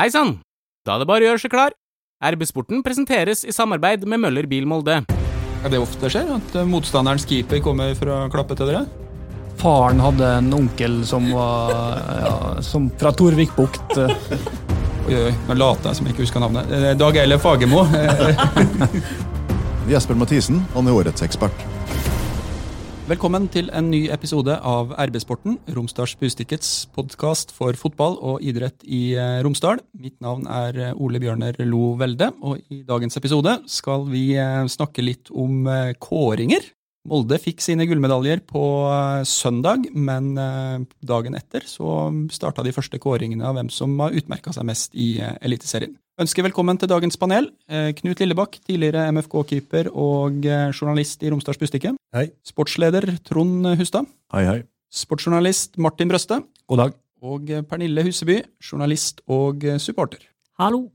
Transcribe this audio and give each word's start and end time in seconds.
Hei 0.00 0.06
sann! 0.08 0.30
Da 0.88 0.94
er 0.94 1.02
det 1.02 1.06
bare 1.10 1.20
å 1.20 1.28
gjøre 1.28 1.40
seg 1.42 1.50
klar. 1.52 1.74
RB-sporten 2.24 2.78
presenteres 2.80 3.42
i 3.44 3.52
samarbeid 3.52 4.06
med 4.08 4.22
Møller 4.22 4.46
Bil 4.48 4.64
Molde. 4.64 4.94
Er 5.04 5.68
det 5.68 5.76
ofte 5.76 6.08
skjer? 6.08 6.30
At 6.38 6.54
eh, 6.56 6.64
motstanderens 6.64 7.26
keeper 7.28 7.60
kommer 7.60 7.92
for 7.98 8.08
å 8.08 8.14
klappe 8.32 8.56
til 8.56 8.70
dere? 8.70 8.86
Faren 9.60 10.00
hadde 10.00 10.30
en 10.38 10.48
onkel 10.56 11.02
som 11.04 11.26
var 11.34 12.00
ja, 12.16 12.32
som 12.64 12.86
fra 12.96 13.12
Torvik 13.12 13.52
bukt. 13.58 13.92
Oi, 15.10 15.18
oi, 15.18 15.34
nå 15.50 15.58
later 15.58 15.90
jeg 15.90 16.00
som 16.00 16.08
jeg 16.08 16.16
ikke 16.16 16.24
husker 16.24 16.46
navnet. 16.46 16.72
Eh, 16.78 16.94
Dag 16.96 17.20
Eilef 17.20 17.44
Fagermo. 17.44 17.84
Jesper 19.92 20.16
Mathisen, 20.16 20.64
han 20.72 20.88
er 20.88 20.96
årets 20.96 21.28
ekspert. 21.28 21.68
Velkommen 23.10 23.48
til 23.50 23.66
en 23.74 23.88
ny 23.90 24.04
episode 24.14 24.54
av 24.54 24.92
RB-sporten, 24.94 25.56
Romsdals 25.74 26.12
Bustikkets 26.20 26.84
podkast 26.94 27.50
for 27.50 27.74
fotball 27.74 28.14
og 28.22 28.44
idrett 28.46 28.84
i 28.86 29.16
eh, 29.18 29.40
Romsdal. 29.42 29.80
Mitt 29.98 30.20
navn 30.22 30.44
er 30.46 30.78
eh, 30.78 30.92
Ole 30.94 31.18
Bjørner 31.18 31.58
Lo 31.66 31.96
Velde, 31.98 32.28
og 32.38 32.60
i 32.70 32.84
dagens 32.86 33.18
episode 33.18 33.56
skal 33.66 34.06
vi 34.12 34.36
eh, 34.38 34.62
snakke 34.70 35.02
litt 35.02 35.32
om 35.34 35.66
kåringer. 35.98 36.68
Molde 37.10 37.40
fikk 37.42 37.64
sine 37.66 37.88
gullmedaljer 37.90 38.44
på 38.46 38.62
søndag, 39.26 39.88
men 39.90 40.34
dagen 41.02 41.34
etter 41.34 41.64
så 41.66 42.12
starta 42.30 42.62
de 42.62 42.76
første 42.76 43.00
kåringene 43.02 43.48
av 43.48 43.58
hvem 43.58 43.72
som 43.74 43.96
har 44.04 44.14
utmerka 44.20 44.54
seg 44.54 44.68
mest 44.70 44.94
i 44.94 45.16
Eliteserien. 45.40 45.96
Ønsker 46.20 46.44
velkommen 46.44 46.76
til 46.76 46.90
dagens 46.90 47.16
panel. 47.16 47.46
Eh, 47.64 47.94
Knut 47.96 48.18
Lillebakk, 48.20 48.58
tidligere 48.68 49.06
MFK-keeper 49.08 49.86
og 49.88 50.44
eh, 50.44 50.66
journalist 50.68 51.22
i 51.24 51.30
Romsdals 51.32 51.56
Bustikke. 51.56 51.94
Hei. 52.12 52.26
Sportsleder 52.44 53.06
Trond 53.24 53.64
Hustad. 53.80 54.04
Hei, 54.34 54.42
hei. 54.44 54.58
Sportsjournalist 54.92 55.80
Martin 55.80 56.12
Brøste. 56.12 56.42
God 56.68 56.82
dag. 56.82 56.98
Og 57.24 57.48
eh, 57.48 57.64
Pernille 57.64 58.04
Huseby, 58.04 58.36
journalist 58.60 59.24
og 59.32 59.64
supporter. 59.80 60.28
Hallo. 60.60 60.90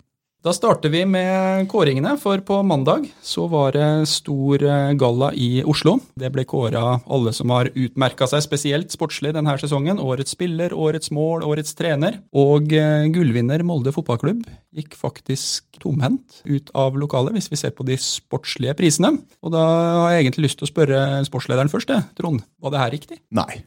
Da 0.46 0.52
starter 0.54 0.92
vi 0.94 1.00
med 1.10 1.64
kåringene, 1.72 2.12
for 2.22 2.38
på 2.46 2.60
mandag 2.62 3.08
så 3.26 3.48
var 3.50 3.72
det 3.74 4.06
stor 4.12 4.62
eh, 4.62 4.92
galla 4.94 5.32
i 5.34 5.64
Oslo. 5.66 5.96
Det 6.14 6.30
ble 6.36 6.46
kåra 6.46 7.00
alle 7.02 7.34
som 7.34 7.50
har 7.50 7.72
utmerka 7.74 8.28
seg 8.30 8.44
spesielt 8.46 8.94
sportslig 8.94 9.34
denne 9.34 9.58
sesongen. 9.58 9.98
Årets 9.98 10.38
spiller, 10.38 10.76
årets 10.78 11.10
mål, 11.10 11.42
årets 11.50 11.74
trener. 11.74 12.22
Og 12.38 12.70
eh, 12.78 13.10
gullvinner 13.10 13.66
Molde 13.66 13.90
fotballklubb 13.96 14.46
gikk 14.78 14.94
faktisk 15.02 15.82
tomhendt 15.82 16.44
ut 16.46 16.70
av 16.78 16.94
lokalet, 16.94 17.34
hvis 17.34 17.50
vi 17.50 17.64
ser 17.66 17.74
på 17.74 17.90
de 17.90 17.98
sportslige 17.98 18.78
prisene. 18.78 19.16
Og 19.42 19.58
da 19.58 19.66
har 19.66 20.12
jeg 20.14 20.28
egentlig 20.28 20.52
lyst 20.52 20.62
til 20.62 20.70
å 20.70 20.76
spørre 20.76 21.06
sportslederen 21.26 21.74
først. 21.74 21.98
Trond. 22.22 22.46
Var 22.62 22.70
det 22.70 22.86
her 22.86 23.00
riktig? 23.00 23.24
Nei, 23.34 23.64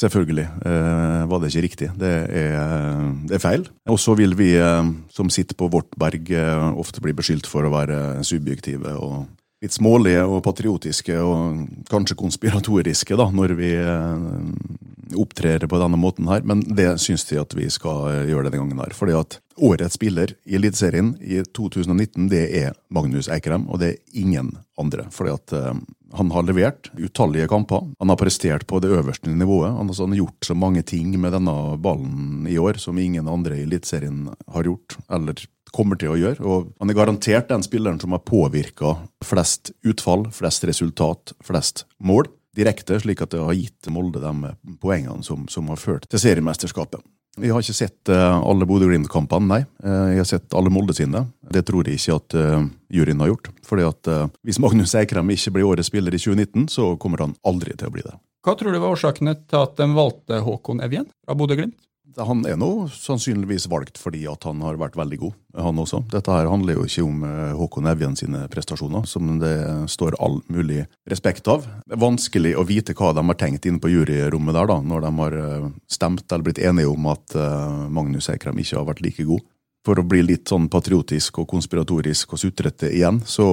selvfølgelig 0.00 0.46
eh, 0.66 1.24
var 1.30 1.42
det 1.42 1.50
ikke 1.50 1.64
riktig. 1.66 1.90
Det 2.00 2.12
er, 2.40 3.10
det 3.28 3.36
er 3.36 3.42
feil. 3.42 3.66
Og 3.90 4.00
så 4.00 4.16
vil 4.18 4.36
vi 4.38 4.54
eh, 4.56 4.94
som 5.12 5.30
sitter 5.32 5.58
på 5.58 5.70
vårt 5.72 5.92
berg, 6.00 6.32
eh, 6.32 6.80
ofte 6.80 7.02
bli 7.04 7.14
beskyldt 7.16 7.48
for 7.50 7.66
å 7.66 7.74
være 7.74 8.24
subjektive 8.26 8.96
og 8.96 9.28
litt 9.60 9.76
smålige 9.76 10.22
og 10.24 10.40
patriotiske 10.44 11.16
og 11.20 11.64
kanskje 11.90 12.16
konspiratoriske 12.18 13.16
da, 13.20 13.26
når 13.34 13.54
vi 13.58 13.74
eh, 13.76 15.18
opptrer 15.20 15.66
på 15.68 15.80
denne 15.82 16.00
måten 16.00 16.28
her. 16.30 16.44
Men 16.48 16.62
det 16.64 16.94
syns 17.02 17.26
de 17.28 17.40
at 17.40 17.54
vi 17.56 17.68
skal 17.72 18.06
eh, 18.10 18.30
gjøre 18.30 18.48
denne 18.48 18.62
gangen 18.62 18.80
her. 18.80 18.96
Fordi 18.96 19.16
at 19.18 19.38
årets 19.60 19.98
spiller 20.00 20.32
i 20.48 20.56
Eliteserien 20.56 21.12
i 21.20 21.42
2019, 21.44 22.30
det 22.32 22.46
er 22.62 22.76
Magnus 22.88 23.28
Eikrem, 23.32 23.68
og 23.68 23.82
det 23.82 23.92
er 23.92 24.22
ingen 24.22 24.54
andre. 24.80 25.10
Fordi 25.12 25.36
at 25.36 25.56
eh, 25.56 25.74
han 26.12 26.30
har 26.34 26.42
levert 26.48 26.90
utallige 26.98 27.48
kamper. 27.48 27.86
Han 27.98 28.12
har 28.12 28.18
prestert 28.20 28.66
på 28.66 28.80
det 28.82 28.90
øverste 28.94 29.30
nivået. 29.30 29.72
Han 29.76 29.90
har 29.90 29.98
sånn 29.98 30.16
gjort 30.18 30.46
så 30.46 30.56
mange 30.58 30.82
ting 30.86 31.12
med 31.20 31.34
denne 31.36 31.54
ballen 31.82 32.48
i 32.50 32.58
år 32.58 32.80
som 32.82 32.98
ingen 32.98 33.28
andre 33.30 33.60
i 33.60 33.64
Eliteserien 33.66 34.26
har 34.50 34.66
gjort, 34.66 34.98
eller 35.12 35.38
kommer 35.70 36.00
til 36.00 36.14
å 36.14 36.18
gjøre. 36.18 36.42
Og 36.42 36.72
han 36.80 36.90
er 36.90 36.98
garantert 36.98 37.48
den 37.50 37.64
spilleren 37.66 38.00
som 38.02 38.16
har 38.16 38.24
påvirka 38.26 38.96
flest 39.24 39.72
utfall, 39.86 40.26
flest 40.34 40.66
resultat, 40.66 41.34
flest 41.46 41.86
mål 42.02 42.30
direkte, 42.56 42.98
slik 43.00 43.22
at 43.22 43.30
det 43.34 43.42
har 43.44 43.56
gitt 43.56 43.90
Molde 43.94 44.22
de 44.22 44.76
poengene 44.82 45.22
som, 45.26 45.46
som 45.48 45.70
har 45.70 45.80
ført 45.80 46.08
til 46.10 46.22
seriemesterskapet. 46.22 47.02
Jeg 47.38 47.54
har 47.54 47.62
ikke 47.62 47.76
sett 47.76 48.10
eh, 48.10 48.38
alle 48.42 48.66
Bodø-Glimt-kampene, 48.66 49.46
nei. 49.46 49.60
Eh, 49.84 50.06
jeg 50.16 50.22
har 50.22 50.28
sett 50.28 50.56
alle 50.56 50.72
Molde 50.72 50.96
sine. 50.96 51.22
Det 51.40 51.62
tror 51.68 51.86
jeg 51.86 52.00
ikke 52.00 52.16
at 52.18 52.36
eh, 52.40 52.64
juryen 52.96 53.22
har 53.22 53.30
gjort. 53.30 53.52
Fordi 53.66 53.86
at 53.86 54.10
hvis 54.46 54.58
Magnus 54.62 54.96
Eikrem 54.98 55.30
ikke 55.30 55.54
blir 55.54 55.68
årets 55.68 55.92
spiller 55.92 56.16
i 56.16 56.20
2019, 56.20 56.66
så 56.74 56.94
kommer 57.00 57.22
han 57.22 57.36
aldri 57.46 57.76
til 57.78 57.86
å 57.86 57.94
bli 57.94 58.02
det. 58.06 58.16
Hva 58.42 58.56
tror 58.58 58.74
du 58.74 58.80
var 58.80 58.96
årsakene 58.96 59.36
til 59.46 59.60
at 59.60 59.76
de 59.78 59.86
valgte 59.94 60.40
Håkon 60.42 60.82
Evjen 60.82 61.06
fra 61.22 61.36
Bodø-Glimt? 61.38 61.78
Han 62.18 62.42
er 62.48 62.56
nå 62.58 62.88
sannsynligvis 62.90 63.68
valgt 63.70 64.00
fordi 64.00 64.24
at 64.30 64.44
han 64.48 64.62
har 64.64 64.78
vært 64.80 64.96
veldig 64.98 65.18
god, 65.20 65.36
han 65.66 65.78
også. 65.82 66.02
Dette 66.10 66.34
her 66.34 66.48
handler 66.50 66.78
jo 66.78 66.86
ikke 66.88 67.04
om 67.06 67.22
eh, 67.26 67.52
Håkon 67.58 67.90
Evjen 67.90 68.16
sine 68.18 68.42
prestasjoner, 68.52 69.06
som 69.08 69.36
det 69.42 69.54
står 69.92 70.16
all 70.22 70.40
mulig 70.50 70.84
respekt 71.10 71.48
av. 71.50 71.68
Det 71.86 71.96
er 71.96 72.02
vanskelig 72.02 72.56
å 72.58 72.66
vite 72.68 72.96
hva 72.98 73.12
de 73.16 73.24
har 73.30 73.38
tenkt 73.40 73.68
inne 73.70 73.82
på 73.82 73.92
juryrommet 73.92 74.56
der, 74.56 74.70
da, 74.72 74.80
når 74.92 75.06
de 75.06 75.14
har 75.22 75.38
eh, 75.44 75.70
stemt 75.90 76.26
eller 76.30 76.48
blitt 76.50 76.62
enige 76.62 76.90
om 76.90 77.10
at 77.12 77.38
eh, 77.38 77.86
Magnus 77.92 78.30
Eikrem 78.32 78.58
ikke 78.62 78.80
har 78.80 78.90
vært 78.90 79.04
like 79.06 79.26
god. 79.28 79.46
For 79.86 79.96
å 79.96 80.04
bli 80.04 80.20
litt 80.26 80.50
sånn 80.50 80.68
patriotisk 80.68 81.40
og 81.40 81.48
konspiratorisk 81.48 82.34
og 82.36 82.42
sutrete 82.42 82.90
igjen, 82.92 83.22
så 83.24 83.46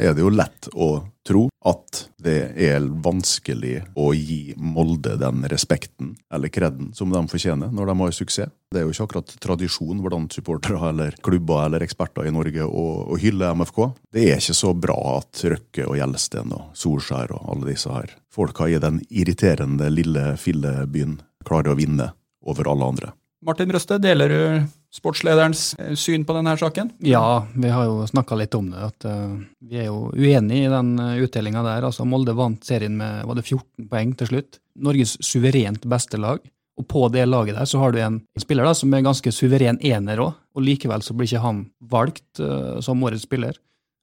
er 0.00 0.14
det 0.16 0.24
jo 0.24 0.32
lett 0.32 0.70
å 0.72 0.94
tro 1.26 1.50
at 1.68 2.06
det 2.16 2.38
er 2.56 2.86
vanskelig 3.04 3.82
å 4.00 4.06
gi 4.16 4.54
Molde 4.56 5.18
den 5.20 5.44
respekten 5.52 6.14
eller 6.32 6.48
kreden 6.48 6.94
som 6.96 7.12
de 7.12 7.20
fortjener 7.28 7.68
når 7.76 7.92
de 7.92 7.96
har 8.00 8.16
suksess. 8.16 8.54
Det 8.72 8.80
er 8.80 8.86
jo 8.86 8.94
ikke 8.94 9.04
akkurat 9.08 9.34
tradisjon 9.42 10.00
hvordan 10.00 10.30
supportere 10.32 10.80
eller 10.94 11.20
klubber 11.20 11.66
eller 11.66 11.84
eksperter 11.84 12.30
i 12.30 12.32
Norge 12.32 12.64
å, 12.64 12.86
å 13.12 13.20
hylle 13.20 13.52
MFK. 13.60 13.82
Det 14.14 14.30
er 14.30 14.40
ikke 14.40 14.56
så 14.56 14.72
bra 14.72 14.96
at 15.18 15.44
Røkke 15.44 15.90
og 15.90 16.00
Gjelsten 16.00 16.56
og 16.56 16.72
Solskjær 16.78 17.36
og 17.36 17.52
alle 17.52 17.72
disse 17.74 17.92
her 17.92 18.16
folka 18.30 18.68
i 18.68 18.78
den 18.78 19.00
irriterende 19.10 19.90
lille 19.90 20.36
fillebyen 20.40 21.18
klarer 21.44 21.74
å 21.74 21.78
vinne 21.78 22.12
over 22.46 22.70
alle 22.70 22.92
andre. 22.94 23.12
Martin 23.44 23.72
Røste, 23.72 23.98
deler 23.98 24.30
du 24.30 24.40
sportslederens 24.94 25.74
eh, 25.78 25.94
syn 25.94 26.24
på 26.26 26.34
denne 26.34 26.56
saken? 26.58 26.92
Ja, 27.06 27.46
vi 27.54 27.70
har 27.70 27.86
jo 27.86 28.06
snakka 28.10 28.38
litt 28.38 28.54
om 28.58 28.70
det. 28.72 28.86
at 28.90 29.06
uh, 29.06 29.38
Vi 29.62 29.78
er 29.78 29.88
jo 29.88 30.10
uenige 30.10 30.66
i 30.66 30.72
den 30.72 30.94
uh, 30.98 31.18
utdelinga 31.22 31.62
der. 31.66 31.86
altså 31.86 32.06
Molde 32.08 32.34
vant 32.36 32.64
serien 32.66 32.96
med 32.98 33.24
var 33.28 33.38
det 33.38 33.46
14 33.46 33.90
poeng 33.90 34.14
til 34.18 34.32
slutt. 34.32 34.58
Norges 34.80 35.16
suverent 35.24 35.86
beste 35.90 36.20
lag. 36.20 36.42
Og 36.80 36.86
på 36.88 37.04
det 37.12 37.26
laget 37.28 37.58
der 37.58 37.68
så 37.68 37.82
har 37.82 37.92
du 37.92 38.00
en 38.00 38.22
spiller 38.40 38.64
da, 38.64 38.74
som 38.74 38.92
er 38.94 39.04
ganske 39.04 39.32
suveren 39.34 39.78
ener 39.84 40.22
òg, 40.24 40.32
og 40.56 40.64
likevel 40.64 41.04
så 41.04 41.14
blir 41.14 41.28
ikke 41.28 41.44
han 41.44 41.64
valgt 41.92 42.42
uh, 42.42 42.80
som 42.82 43.02
årets 43.04 43.28
spiller. 43.28 43.58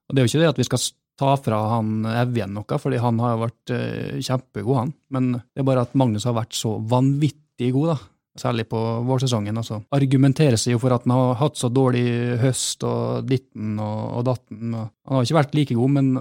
Og 0.08 0.16
Det 0.16 0.22
er 0.22 0.28
jo 0.28 0.31
ikke 0.31 0.44
det 0.46 0.54
at 0.54 0.62
vi 0.62 0.68
skal 0.69 0.88
ta 1.18 1.31
fra 1.42 1.58
han 1.72 2.06
Evjen 2.06 2.54
noe, 2.54 2.78
fordi 2.80 3.00
han 3.02 3.18
har 3.19 3.34
jo 3.34 3.48
vært 3.48 3.74
uh, 3.74 4.19
kjempegod, 4.22 4.78
han. 4.78 4.94
Men 5.12 5.34
det 5.42 5.64
er 5.64 5.68
bare 5.68 5.88
at 5.88 5.98
Magnus 5.98 6.30
har 6.30 6.38
vært 6.38 6.56
så 6.56 6.78
vanvittig 6.80 7.74
god, 7.75 7.96
da 7.96 7.98
særlig 8.42 8.68
på 8.72 8.81
vårsesongen. 9.08 9.58
Altså. 9.58 9.81
Argumenterer 9.96 10.59
seg 10.59 10.75
jo 10.75 10.81
for 10.84 10.96
at 10.96 11.08
han 11.08 11.16
har 11.16 11.40
hatt 11.42 11.59
så 11.59 11.72
dårlig 11.74 12.08
høst 12.42 12.86
og 12.88 13.28
ditten 13.30 13.78
og, 13.80 14.03
og 14.20 14.28
datten. 14.30 14.78
Og 14.78 14.86
han 15.08 15.20
har 15.20 15.28
ikke 15.28 15.42
vært 15.42 15.58
like 15.58 15.78
god, 15.78 15.98
men 15.98 16.14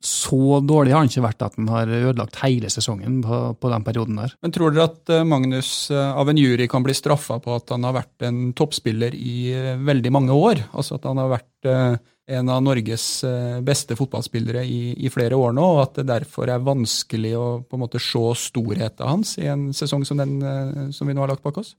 så 0.00 0.60
dårlig 0.64 0.94
har 0.94 1.02
han 1.02 1.10
ikke 1.10 1.26
vært 1.26 1.42
at 1.44 1.56
han 1.58 1.66
har 1.68 1.90
ødelagt 1.92 2.38
hele 2.40 2.70
sesongen 2.72 3.18
på, 3.24 3.40
på 3.60 3.72
den 3.72 3.84
perioden 3.84 4.20
der. 4.22 4.32
Men 4.40 4.54
tror 4.54 4.72
dere 4.72 4.86
at 4.88 5.12
eh, 5.12 5.26
Magnus 5.28 5.72
eh, 5.92 6.12
av 6.22 6.30
en 6.32 6.40
jury 6.40 6.68
kan 6.72 6.86
bli 6.86 6.96
straffa 6.96 7.36
på 7.44 7.58
at 7.58 7.74
han 7.74 7.84
har 7.84 7.98
vært 7.98 8.24
en 8.28 8.38
toppspiller 8.56 9.16
i 9.16 9.34
eh, 9.52 9.74
veldig 9.76 10.14
mange 10.16 10.36
år? 10.36 10.64
Altså 10.72 10.96
at 10.96 11.04
han 11.10 11.20
har 11.20 11.34
vært 11.36 11.70
en 12.30 12.48
av 12.52 12.62
Norges 12.62 13.04
beste 13.66 13.96
fotballspillere 13.98 14.62
i, 14.64 14.80
i, 14.94 15.10
flere 15.12 15.34
år 15.34 15.54
nå, 15.56 15.66
og 15.74 15.82
at 15.82 16.00
det 16.00 16.08
derfor 16.12 16.50
er 16.52 16.62
vanskelig 16.64 17.34
å 17.38 17.46
på 17.66 17.78
en 17.78 17.82
måte 17.82 18.00
se 18.02 18.22
storheten 18.38 19.08
hans 19.08 19.36
i 19.42 19.48
en 19.50 19.70
sesong 19.76 20.06
som 20.06 20.20
den 20.20 20.38
som 20.94 21.10
vi 21.10 21.16
nå 21.16 21.24
har 21.24 21.32
lagt 21.32 21.42
bak 21.46 21.58
oss? 21.60 21.74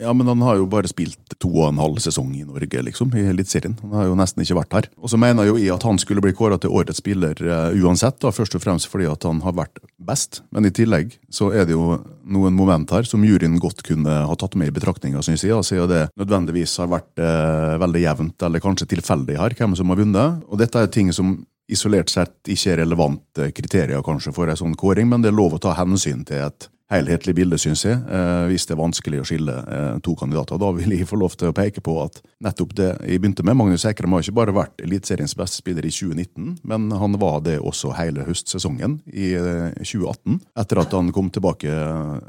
Ja, 0.00 0.12
men 0.12 0.26
han 0.26 0.40
har 0.42 0.56
jo 0.56 0.68
bare 0.70 0.88
spilt 0.88 1.34
to 1.36 1.50
og 1.50 1.66
en 1.68 1.80
halv 1.80 2.00
sesong 2.00 2.30
i 2.32 2.46
Norge, 2.48 2.80
liksom, 2.86 3.12
i 3.16 3.26
Eliteserien. 3.28 3.76
Han 3.82 3.92
har 3.98 4.06
jo 4.08 4.16
nesten 4.16 4.40
ikke 4.44 4.56
vært 4.62 4.76
her. 4.78 4.88
Og 4.96 5.12
så 5.12 5.20
mener 5.20 5.50
jo 5.50 5.58
jeg 5.60 5.74
at 5.74 5.84
han 5.84 6.00
skulle 6.00 6.24
bli 6.24 6.32
kåra 6.36 6.56
til 6.60 6.72
årets 6.72 7.02
spiller 7.02 7.36
uh, 7.44 7.68
uansett, 7.76 8.16
da, 8.22 8.32
først 8.32 8.56
og 8.56 8.64
fremst 8.64 8.88
fordi 8.88 9.10
at 9.10 9.28
han 9.28 9.42
har 9.44 9.56
vært 9.58 9.82
best. 10.10 10.40
Men 10.50 10.66
i 10.66 10.72
tillegg 10.74 11.14
så 11.32 11.50
er 11.54 11.68
det 11.68 11.76
jo 11.76 12.00
noen 12.30 12.56
moment 12.56 12.90
her 12.94 13.06
som 13.08 13.24
juryen 13.26 13.58
godt 13.62 13.84
kunne 13.86 14.20
ha 14.26 14.38
tatt 14.38 14.56
med 14.58 14.70
i 14.70 14.74
betraktninga, 14.76 15.22
siden 15.24 15.88
det 15.90 16.02
nødvendigvis 16.20 16.76
har 16.82 16.90
vært 16.90 17.22
eh, 17.22 17.76
veldig 17.82 18.02
jevnt, 18.04 18.42
eller 18.46 18.64
kanskje 18.64 18.90
tilfeldig 18.94 19.38
her, 19.40 19.56
hvem 19.58 19.78
som 19.78 19.92
har 19.92 20.02
vunnet. 20.02 20.42
Og 20.50 20.60
dette 20.60 20.82
er 20.82 20.92
ting 20.92 21.14
som 21.16 21.38
isolert 21.70 22.10
sett 22.10 22.50
ikke 22.50 22.74
er 22.74 22.82
relevante 22.82 23.50
kriterier 23.54 24.02
kanskje 24.04 24.34
for 24.34 24.50
en 24.50 24.58
sånn 24.58 24.76
kåring, 24.78 25.08
men 25.10 25.22
det 25.22 25.30
er 25.30 25.38
lov 25.38 25.56
å 25.56 25.62
ta 25.62 25.76
hensyn 25.78 26.24
til 26.26 26.48
et 26.48 26.68
helhetlig 26.90 27.34
bilde, 27.38 27.58
syns 27.60 27.84
jeg, 27.86 27.98
eh, 28.10 28.44
hvis 28.50 28.66
det 28.66 28.74
er 28.74 28.80
vanskelig 28.80 29.20
å 29.22 29.26
skille 29.28 29.54
eh, 29.62 29.98
to 30.04 30.16
kandidater. 30.18 30.58
Da 30.60 30.70
vil 30.74 30.94
jeg 30.96 31.08
få 31.08 31.18
lov 31.20 31.36
til 31.38 31.50
å 31.50 31.56
peke 31.56 31.82
på 31.84 31.94
at 32.02 32.18
nettopp 32.42 32.74
det 32.78 32.90
jeg 33.06 33.22
begynte 33.22 33.44
med, 33.46 33.58
Magnus 33.60 33.86
Ekrem 33.88 34.16
har 34.16 34.24
ikke 34.24 34.36
bare 34.40 34.54
vært 34.56 34.82
Eliteseriens 34.82 35.36
beste 35.38 35.60
spiller 35.62 35.86
i 35.86 35.92
2019, 35.94 36.58
men 36.66 36.88
han 36.98 37.18
var 37.22 37.44
det 37.46 37.58
også 37.60 37.94
hele 37.98 38.24
høstsesongen 38.26 38.98
i 39.06 39.32
2018, 39.78 40.40
etter 40.58 40.82
at 40.82 40.96
han 40.96 41.12
kom 41.14 41.30
tilbake 41.32 41.76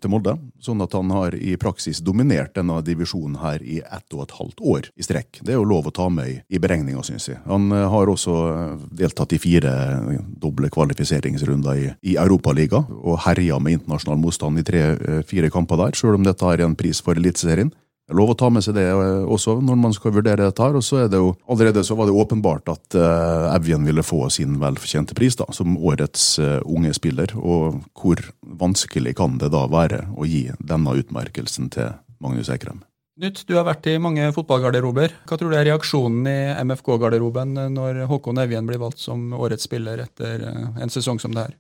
til 0.02 0.14
Molde. 0.14 0.38
Sånn 0.62 0.84
at 0.84 0.94
han 0.98 1.10
har 1.14 1.36
i 1.38 1.56
praksis 1.62 2.04
dominert 2.06 2.54
denne 2.58 2.78
divisjonen 2.86 3.40
her 3.42 3.64
i 3.66 3.80
ett 3.82 4.14
og 4.14 4.26
et 4.28 4.36
halvt 4.38 4.62
år 4.74 4.92
i 4.94 5.06
strekk. 5.06 5.42
Det 5.42 5.56
er 5.56 5.60
jo 5.60 5.68
lov 5.68 5.90
å 5.90 5.96
ta 5.96 6.08
med 6.14 6.44
i 6.52 6.62
beregninga, 6.62 7.02
syns 7.08 7.30
jeg. 7.32 7.42
Han 7.50 7.72
har 7.72 8.12
også 8.12 8.36
deltatt 8.94 9.34
i 9.34 9.42
fire 9.42 9.74
doble 10.42 10.70
kvalifiseringsrunder 10.74 11.82
i 11.82 12.18
Europaliga 12.22 12.84
og 13.00 13.22
herja 13.26 13.58
med 13.62 13.80
internasjonal 13.80 14.20
motstand 14.22 14.51
han 14.52 14.60
i 14.60 14.66
tre-fire 14.68 15.50
eh, 15.50 15.54
kamper 15.54 15.80
der, 15.80 15.96
sjøl 15.98 16.20
om 16.20 16.28
dette 16.28 16.46
har 16.46 16.62
en 16.64 16.76
pris 16.78 17.02
for 17.04 17.18
Eliteserien. 17.18 17.72
Det 17.72 18.16
er 18.16 18.20
lov 18.20 18.34
å 18.34 18.36
ta 18.36 18.50
med 18.52 18.66
seg 18.66 18.76
det 18.76 18.90
eh, 18.92 19.24
også 19.32 19.56
når 19.64 19.80
man 19.80 19.96
skal 19.96 20.14
vurdere 20.18 20.44
dette. 20.44 20.62
her, 20.62 20.76
og 20.76 20.84
så 20.84 21.04
er 21.04 21.10
det 21.12 21.22
jo 21.22 21.32
Allerede 21.48 21.84
så 21.88 21.96
var 21.96 22.10
det 22.10 22.18
åpenbart 22.18 22.72
at 22.74 22.98
uh, 23.00 23.56
Evjen 23.56 23.88
ville 23.88 24.04
få 24.04 24.26
sin 24.34 24.60
velfortjente 24.60 25.16
pris 25.16 25.38
da, 25.40 25.48
som 25.56 25.78
årets 25.78 26.38
unge 26.68 26.94
spiller. 26.98 27.34
Og 27.40 27.82
hvor 27.96 28.22
vanskelig 28.42 29.16
kan 29.18 29.40
det 29.40 29.52
da 29.56 29.66
være 29.72 30.06
å 30.16 30.28
gi 30.28 30.50
denne 30.60 30.96
utmerkelsen 31.00 31.72
til 31.72 31.94
Magnus 32.24 32.52
Ekrem? 32.52 32.84
Nytt, 33.22 33.44
du 33.46 33.54
har 33.58 33.68
vært 33.68 33.86
i 33.92 34.00
mange 34.02 34.30
fotballgarderober. 34.34 35.14
Hva 35.30 35.38
tror 35.38 35.52
du 35.52 35.58
er 35.60 35.68
reaksjonen 35.68 36.28
i 36.32 36.38
MFK-garderoben 36.64 37.54
når 37.76 38.06
Håkon 38.10 38.40
Evjen 38.42 38.66
blir 38.66 38.82
valgt 38.82 39.04
som 39.04 39.34
årets 39.38 39.68
spiller 39.68 40.02
etter 40.02 40.48
en 40.50 40.92
sesong 40.94 41.20
som 41.22 41.36
det 41.36 41.44
her? 41.44 41.60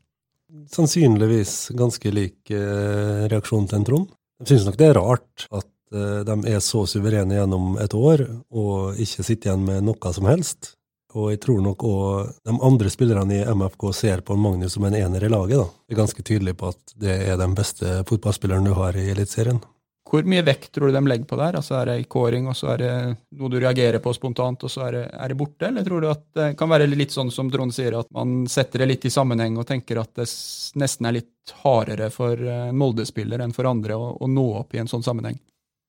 Sannsynligvis 0.71 1.71
ganske 1.77 2.11
lik 2.13 2.51
eh, 2.53 3.27
reaksjon 3.31 3.67
til 3.69 3.79
en 3.79 3.87
Trond. 3.87 4.11
De 4.41 4.49
synes 4.49 4.67
nok 4.67 4.77
det 4.79 4.89
er 4.89 4.99
rart 4.99 5.47
at 5.51 5.69
eh, 5.93 6.21
de 6.27 6.37
er 6.51 6.61
så 6.65 6.83
suverene 6.89 7.37
gjennom 7.37 7.75
et 7.81 7.95
år 7.97 8.25
og 8.49 9.01
ikke 9.01 9.25
sitter 9.25 9.51
igjen 9.51 9.65
med 9.67 9.83
noe 9.87 10.13
som 10.15 10.29
helst. 10.29 10.75
Og 11.11 11.33
jeg 11.33 11.41
tror 11.43 11.59
nok 11.63 11.83
òg 11.83 12.29
de 12.47 12.55
andre 12.63 12.91
spillerne 12.91 13.41
i 13.41 13.43
MFK 13.43 13.89
ser 13.95 14.23
på 14.23 14.37
Magnus 14.39 14.77
som 14.77 14.85
en 14.87 14.95
ener 14.95 15.25
i 15.27 15.31
laget. 15.31 15.59
da. 15.59 15.67
Er 15.91 15.99
ganske 15.99 16.23
tydelig 16.23 16.55
på 16.59 16.71
at 16.71 16.95
det 16.95 17.17
er 17.27 17.39
den 17.39 17.55
beste 17.57 18.01
fotballspilleren 18.07 18.67
du 18.67 18.73
har 18.77 18.95
i 18.95 19.09
Eliteserien. 19.11 19.59
Hvor 20.11 20.25
mye 20.27 20.43
vekt 20.43 20.73
tror 20.75 20.89
du 20.91 20.95
de 20.97 21.01
legger 21.07 21.27
på 21.29 21.37
der? 21.39 21.55
Altså 21.55 21.77
Er 21.79 21.87
det 21.87 22.09
kåring, 22.11 22.49
og 22.51 22.55
så 22.57 22.73
er 22.73 22.81
det 22.81 22.95
noe 23.39 23.51
du 23.51 23.55
reagerer 23.61 24.03
på 24.03 24.11
spontant, 24.15 24.65
og 24.67 24.71
så 24.73 24.83
er 24.89 24.97
det, 24.97 25.03
er 25.15 25.31
det, 25.31 25.37
borte? 25.39 25.69
Eller 25.69 25.85
tror 25.87 26.03
du 26.03 26.09
at 26.11 26.25
det 26.35 26.47
kan 26.59 26.71
være 26.71 26.89
litt 26.91 27.15
sånn 27.15 27.31
som 27.31 27.51
Trond 27.51 27.71
sier, 27.75 27.95
at 28.01 28.11
man 28.11 28.41
setter 28.51 28.83
det 28.83 28.89
litt 28.91 29.07
i 29.07 29.13
sammenheng 29.13 29.55
og 29.61 29.69
tenker 29.69 30.01
at 30.01 30.11
det 30.19 30.27
nesten 30.81 31.07
er 31.07 31.21
litt 31.21 31.55
hardere 31.63 32.09
for 32.11 32.43
en 32.43 32.75
Molde-spiller 32.77 33.43
enn 33.43 33.55
for 33.55 33.69
andre 33.71 33.95
å, 33.95 34.11
å, 34.19 34.27
nå 34.27 34.45
opp 34.59 34.75
i 34.75 34.83
en 34.83 34.91
sånn 34.91 35.05
sammenheng? 35.05 35.39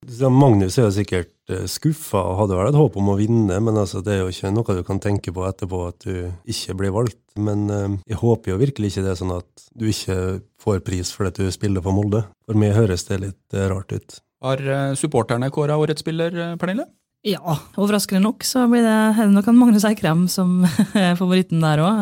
Magnus 0.03 0.79
er 0.79 0.89
jo 0.89 0.95
sikkert 0.97 1.31
eh, 1.53 1.67
skuffa 1.71 2.19
og 2.19 2.41
hadde 2.41 2.57
vel 2.59 2.71
et 2.73 2.79
håp 2.79 2.97
om 2.99 3.13
å 3.13 3.19
vinne, 3.19 3.59
men 3.63 3.79
altså, 3.79 4.03
det 4.03 4.17
er 4.17 4.23
jo 4.25 4.33
ikke 4.33 4.51
noe 4.51 4.75
du 4.75 4.83
kan 4.87 4.99
tenke 4.99 5.33
på 5.35 5.45
etterpå 5.47 5.83
at 5.87 6.03
du 6.03 6.33
ikke 6.51 6.75
blir 6.81 6.95
valgt. 6.95 7.21
Men 7.39 7.69
eh, 7.71 7.95
jeg 8.11 8.19
håper 8.19 8.53
jo 8.53 8.59
virkelig 8.65 8.93
ikke 8.93 9.05
det 9.07 9.13
er 9.13 9.21
sånn 9.21 9.37
at 9.37 9.69
du 9.79 9.87
ikke 9.91 10.19
får 10.63 10.83
pris 10.87 11.15
fordi 11.15 11.47
du 11.47 11.55
spiller 11.55 11.85
for 11.85 11.95
Molde. 11.95 12.25
For 12.47 12.59
meg 12.59 12.75
høres 12.75 13.07
det 13.07 13.21
litt 13.23 13.55
eh, 13.55 13.69
rart 13.71 13.95
ut. 13.95 14.19
Har 14.43 14.59
supporterne 14.99 15.53
kåra 15.55 15.77
årets 15.79 16.03
spiller, 16.03 16.35
Pernille? 16.59 16.89
Ja, 17.23 17.55
overraskende 17.79 18.23
nok 18.25 18.43
så 18.47 18.65
blir 18.71 18.83
det, 18.83 18.95
er 19.15 19.29
det 19.29 19.35
nok 19.37 19.51
Magnus 19.55 19.85
Eikrem 19.87 20.25
som 20.31 20.65
er 20.99 21.15
favoritten 21.19 21.63
der 21.63 21.83
òg. 21.85 22.01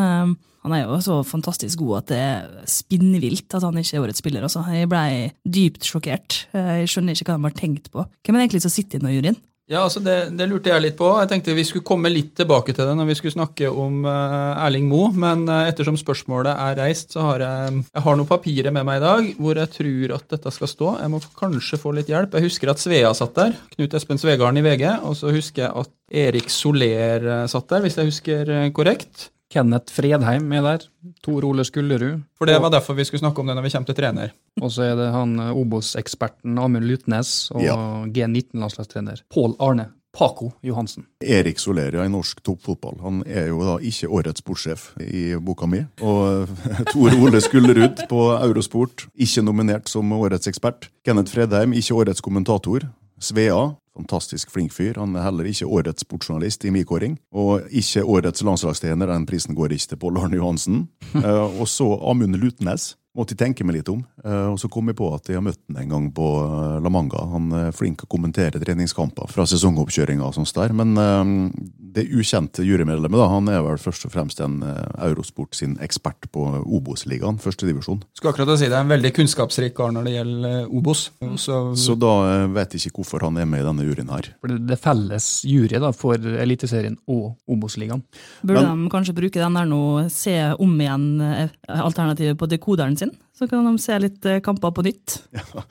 Han 0.61 0.75
er 0.77 0.85
jo 0.85 0.97
så 1.05 1.19
fantastisk 1.25 1.81
god 1.81 2.03
at 2.03 2.09
det 2.11 2.21
er 2.21 2.49
spinnvilt 2.69 3.55
at 3.57 3.65
han 3.65 3.79
ikke 3.81 3.97
er 3.97 4.05
årets 4.05 4.21
spiller. 4.21 4.45
Også. 4.45 4.65
Jeg 4.77 4.89
blei 4.93 5.31
dypt 5.45 5.89
sjokkert. 5.89 6.43
Jeg 6.53 6.89
skjønner 6.89 7.17
ikke 7.17 7.31
hva 7.31 7.39
de 7.39 7.49
har 7.49 7.57
tenkt 7.57 7.89
på. 7.93 8.05
Hvem 8.05 8.37
er 8.37 8.43
det 8.43 8.49
egentlig 8.49 8.65
som 8.67 8.75
sitter 8.75 9.01
i 9.09 9.15
juryen? 9.17 9.39
Ja, 9.71 9.85
altså 9.85 10.01
det, 10.03 10.33
det, 10.35 10.49
lurte 10.51 10.73
jeg 10.73 10.83
litt 10.83 10.97
på. 10.99 11.07
Jeg 11.21 11.31
tenkte 11.31 11.55
vi 11.55 11.63
skulle 11.67 11.87
komme 11.87 12.11
litt 12.11 12.33
tilbake 12.41 12.75
til 12.75 12.89
det 12.89 12.95
når 12.99 13.07
vi 13.13 13.15
skulle 13.21 13.37
snakke 13.37 13.69
om 13.71 14.03
uh, 14.03 14.65
Erling 14.65 14.89
Moe, 14.91 15.13
men 15.15 15.45
uh, 15.47 15.63
ettersom 15.69 15.95
spørsmålet 16.01 16.59
er 16.59 16.75
reist, 16.81 17.15
så 17.15 17.23
har 17.29 17.45
jeg, 17.45 17.85
jeg 17.87 18.03
har 18.03 18.19
noen 18.19 18.31
papirer 18.31 18.75
med 18.75 18.89
meg 18.89 18.99
i 18.99 19.05
dag 19.05 19.31
hvor 19.39 19.63
jeg 19.63 19.73
tror 19.77 20.17
at 20.19 20.27
dette 20.35 20.55
skal 20.57 20.73
stå. 20.75 20.93
Jeg 21.05 21.15
må 21.15 21.23
kanskje 21.39 21.79
få 21.79 21.95
litt 21.95 22.11
hjelp. 22.11 22.35
Jeg 22.35 22.51
husker 22.51 22.75
at 22.75 22.83
Svea 22.83 23.15
satt 23.15 23.39
der. 23.39 23.55
Knut 23.77 23.95
Espen 23.95 24.19
Svegarden 24.19 24.59
i 24.59 24.67
VG. 24.67 24.89
Og 25.07 25.15
så 25.21 25.31
husker 25.31 25.69
jeg 25.69 25.85
at 25.85 25.95
Erik 26.27 26.51
Soler 26.51 27.31
uh, 27.31 27.45
satt 27.51 27.71
der, 27.71 27.87
hvis 27.87 28.01
jeg 28.01 28.11
husker 28.11 28.57
korrekt. 28.75 29.31
Kenneth 29.51 29.93
Fredheim 29.93 30.53
er 30.55 30.63
der. 30.63 30.85
Tor 31.25 31.45
Ole 31.49 31.65
Skullerud. 31.67 32.21
For 32.39 32.47
det 32.47 32.59
var 32.63 32.71
derfor 32.71 32.95
vi 32.95 33.05
skulle 33.09 33.23
snakke 33.25 33.43
om 33.43 33.51
det 33.51 33.57
når 33.59 33.67
vi 33.67 33.73
kommer 33.75 33.91
til 33.91 33.99
trener. 33.99 34.35
Og 34.63 34.71
så 34.73 34.91
er 34.91 34.99
det 34.99 35.09
han 35.15 35.39
eh, 35.43 35.57
Obos-eksperten 35.57 36.59
Amund 36.59 36.87
Lutnes 36.87 37.51
og 37.55 37.65
ja. 37.65 37.75
G19-landslagstrener 38.07 39.25
Pål 39.33 39.57
Arne 39.63 39.91
Paco 40.13 40.51
Johansen. 40.67 41.05
Erik 41.23 41.59
Soleria 41.63 42.05
i 42.05 42.11
norsk 42.11 42.43
toppfotball. 42.43 42.99
Han 43.03 43.21
er 43.27 43.51
jo 43.53 43.61
da 43.63 43.77
ikke 43.79 44.11
årets 44.11 44.43
sportssjef 44.43 44.89
i 45.07 45.37
boka 45.39 45.69
mi. 45.71 45.85
Og 46.03 46.51
Tor 46.93 47.15
Ole 47.19 47.43
Skullerud 47.43 48.03
på 48.11 48.25
Eurosport, 48.35 49.07
ikke 49.15 49.45
nominert 49.47 49.91
som 49.91 50.11
årets 50.19 50.51
ekspert. 50.51 50.91
Kenneth 51.07 51.35
Fredheim, 51.35 51.75
ikke 51.79 51.99
årets 52.03 52.25
kommentator. 52.27 52.89
Svea, 53.21 53.71
fantastisk 54.01 54.51
flink 54.53 54.73
fyr. 54.75 54.99
Han 55.01 55.17
er 55.17 55.27
heller 55.29 55.49
ikke 55.51 55.69
årets 55.69 56.05
sportsjournalist 56.07 56.65
i 56.65 56.73
min 56.75 56.87
kåring. 56.89 57.19
Og 57.33 57.69
ikke 57.71 58.05
årets 58.05 58.45
landslagstrener, 58.47 59.13
den 59.13 59.29
prisen 59.29 59.59
går 59.59 59.77
ikke 59.77 59.93
til 59.93 60.01
Pål 60.01 60.23
Arne 60.25 60.41
Johansen. 60.41 60.89
uh, 61.15 61.47
og 61.61 61.69
så 61.69 61.93
Amund 62.11 62.37
Lutnes 62.41 62.95
måtte 63.17 63.35
jeg 63.35 63.41
tenke 63.41 63.67
meg 63.67 63.81
litt 63.81 63.91
om. 63.91 64.03
Eh, 64.23 64.47
og 64.53 64.59
så 64.63 64.71
kom 64.71 64.91
jeg 64.91 64.99
på 65.01 65.09
at 65.17 65.27
jeg 65.31 65.39
har 65.39 65.45
møtt 65.45 65.59
han 65.67 65.81
en 65.83 65.95
gang 65.95 66.07
på 66.15 66.27
eh, 66.45 66.77
La 66.85 66.93
Manga. 66.93 67.25
Han 67.33 67.51
er 67.59 67.75
flink 67.75 68.01
til 68.01 68.07
å 68.07 68.13
kommentere 68.15 68.61
treningskamper 68.63 69.31
fra 69.33 69.47
sesongoppkjøringa 69.51 70.29
og 70.29 70.37
sånt 70.37 70.55
der. 70.55 70.75
Men 70.77 70.95
eh, 70.95 71.33
det 71.97 72.07
ukjente 72.15 72.63
jurymedlemmet, 72.67 73.19
da, 73.19 73.27
han 73.33 73.51
er 73.51 73.65
vel 73.67 73.81
først 73.83 74.07
og 74.07 74.15
fremst 74.15 74.43
en 74.45 74.61
Eurosport 74.63 75.59
sin 75.59 75.75
ekspert 75.83 76.29
på 76.31 76.45
Obos-ligaen, 76.63 77.41
førstedivisjon. 77.43 78.05
Skulle 78.15 78.35
akkurat 78.35 78.61
si 78.61 78.69
det 78.71 78.79
er 78.79 78.85
en 78.85 78.93
veldig 78.95 79.11
kunnskapsrik 79.17 79.75
kar 79.75 79.91
når 79.97 80.07
det 80.07 80.15
gjelder 80.15 80.71
Obos. 80.71 81.09
Så, 81.43 81.59
så 81.75 81.97
da 81.99 82.13
vet 82.55 82.77
jeg 82.77 82.93
ikke 82.93 83.03
hvorfor 83.03 83.27
han 83.27 83.41
er 83.43 83.49
med 83.51 83.65
i 83.65 83.67
denne 83.67 83.89
juryen 83.89 84.13
her. 84.15 84.31
For 84.39 84.55
det 84.55 84.77
er 84.77 84.83
felles 84.83 85.29
jury 85.49 85.83
da, 85.83 85.91
for 85.97 86.31
Eliteserien 86.45 86.95
og 87.11 87.35
Obos-ligaen. 87.51 88.05
Burde 88.47 88.63
Men, 88.63 88.87
de 88.87 88.95
kanskje 88.95 89.17
bruke 89.19 89.43
den 89.43 89.59
der 89.59 89.67
nå, 89.73 89.83
se 90.15 90.37
om 90.63 90.79
igjen 90.79 91.09
alternativet 91.67 92.39
på 92.39 92.47
dekoderen 92.51 93.00
sin? 93.01 93.13
Så 93.37 93.49
kan 93.49 93.65
de 93.65 93.79
se 93.81 93.97
litt 93.97 94.27
eh, 94.29 94.41
kamper 94.45 94.73
på 94.77 94.85
nytt. 94.87 95.23
Ja. 95.41 95.63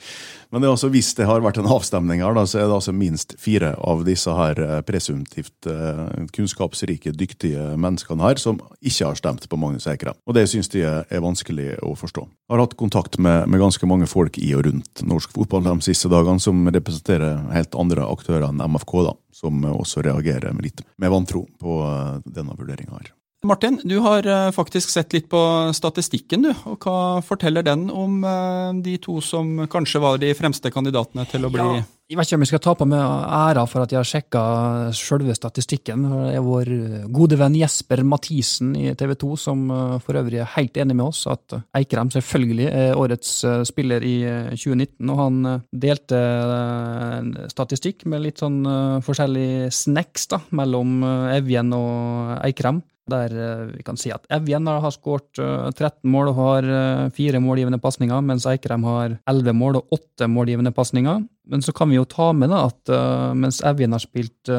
Men 0.50 0.64
det 0.64 0.70
altså, 0.72 0.88
hvis 0.90 1.12
det 1.14 1.28
har 1.30 1.44
vært 1.46 1.60
en 1.62 1.70
avstemning 1.70 2.24
her, 2.24 2.34
da, 2.34 2.42
så 2.50 2.58
er 2.58 2.64
det 2.66 2.74
altså 2.80 2.94
minst 2.96 3.36
fire 3.38 3.76
av 3.86 4.02
disse 4.08 4.34
her 4.34 4.58
eh, 4.64 4.80
presumptivt 4.82 5.68
uh, 5.70 6.08
kunnskapsrike, 6.34 7.14
dyktige 7.14 7.76
menneskene 7.78 8.26
her 8.26 8.42
som 8.42 8.58
ikke 8.82 9.12
har 9.12 9.20
stemt 9.20 9.46
på 9.46 9.60
Magnus 9.62 9.86
Eikrem. 9.92 10.18
Og 10.26 10.34
det 10.34 10.48
syns 10.50 10.72
de 10.74 10.82
er 10.88 11.22
vanskelig 11.22 11.76
å 11.86 11.94
forstå. 12.00 12.26
Jeg 12.26 12.56
har 12.56 12.64
hatt 12.64 12.74
kontakt 12.82 13.20
med, 13.22 13.46
med, 13.46 13.62
ganske 13.62 13.92
mange 13.92 14.10
folk 14.10 14.42
i 14.42 14.50
og 14.58 14.66
rundt 14.66 15.06
norsk 15.06 15.38
fotball 15.38 15.68
de 15.70 15.78
siste 15.86 16.10
dagene 16.10 16.42
som 16.42 16.66
representerer 16.66 17.46
helt 17.54 17.78
andre 17.78 18.10
aktører 18.10 18.50
enn 18.50 18.66
MFK, 18.74 18.98
da, 19.12 19.16
som 19.44 19.62
også 19.70 20.02
reagerer 20.10 20.58
med 20.58 20.72
litt 20.72 20.84
med 20.98 21.14
vantro 21.14 21.46
på 21.62 21.80
denne 22.26 22.58
vurderinga 22.58 22.98
her. 22.98 23.14
Martin, 23.46 23.80
du 23.84 23.98
har 24.04 24.28
eh, 24.28 24.52
faktisk 24.52 24.90
sett 24.90 25.14
litt 25.16 25.30
på 25.32 25.40
statistikken, 25.74 26.44
du. 26.44 26.50
Og 26.68 26.84
hva 26.84 27.22
forteller 27.24 27.64
den 27.64 27.86
om 27.88 28.20
eh, 28.28 28.82
de 28.84 28.98
to 29.00 29.22
som 29.24 29.62
kanskje 29.72 30.02
var 30.04 30.20
de 30.20 30.34
fremste 30.36 30.68
kandidatene 30.74 31.24
til 31.30 31.48
å 31.48 31.54
bli 31.54 31.64
ja. 31.64 31.86
Jeg 32.10 32.18
vet 32.18 32.26
ikke 32.26 32.38
om 32.40 32.42
jeg 32.42 32.50
skal 32.50 32.62
ta 32.66 32.72
på 32.74 32.86
meg 32.90 33.04
æra 33.38 33.64
for 33.70 33.86
at 33.86 33.92
jeg 33.94 34.00
har 34.00 34.08
sjekka 34.10 34.42
sjølve 34.98 35.36
statistikken. 35.38 36.08
Det 36.10 36.32
er 36.40 36.42
vår 36.42 36.72
gode 37.14 37.38
venn 37.38 37.54
Jesper 37.54 38.02
Mathisen 38.02 38.72
i 38.74 38.96
TV 38.98 39.14
2 39.22 39.32
som 39.38 39.62
eh, 39.72 39.96
for 40.02 40.18
øvrig 40.20 40.42
er 40.42 40.52
helt 40.58 40.82
enig 40.82 40.98
med 40.98 41.06
oss 41.06 41.22
at 41.30 41.60
Eikrem 41.78 42.10
selvfølgelig 42.12 42.68
er 42.68 42.98
årets 42.98 43.32
spiller 43.70 44.04
i 44.04 44.18
2019. 44.52 45.14
Og 45.14 45.22
han 45.22 45.40
delte 45.70 46.24
statistikk 47.54 48.04
med 48.10 48.26
litt 48.26 48.44
sånn 48.44 48.64
forskjellig 49.06 49.70
snacks 49.72 50.28
da, 50.34 50.44
mellom 50.60 51.06
Evjen 51.38 51.78
og 51.78 52.40
Eikrem. 52.42 52.84
Der 53.12 53.34
eh, 53.34 53.66
vi 53.74 53.84
kan 53.86 53.98
si 54.00 54.12
at 54.14 54.28
Evjen 54.34 54.68
har 54.70 54.94
skåret 54.94 55.32
13 55.36 55.84
eh, 55.84 56.10
mål 56.14 56.32
og 56.32 56.40
har 56.40 56.70
eh, 56.70 57.04
fire 57.16 57.42
målgivende 57.44 57.82
pasninger, 57.82 58.24
mens 58.26 58.48
Eikrem 58.50 58.86
har 58.88 59.18
11 59.30 59.56
mål 59.58 59.82
og 59.82 60.00
åtte 60.00 60.30
målgivende 60.32 60.74
pasninger. 60.76 61.24
Men 61.50 61.66
så 61.66 61.74
kan 61.76 61.90
vi 61.90 61.98
jo 61.98 62.08
ta 62.10 62.32
med 62.38 62.52
da 62.54 62.66
at 62.68 62.92
mens 63.34 63.64
Evjen 63.66 63.96
har 63.96 64.04
spilt 64.04 64.52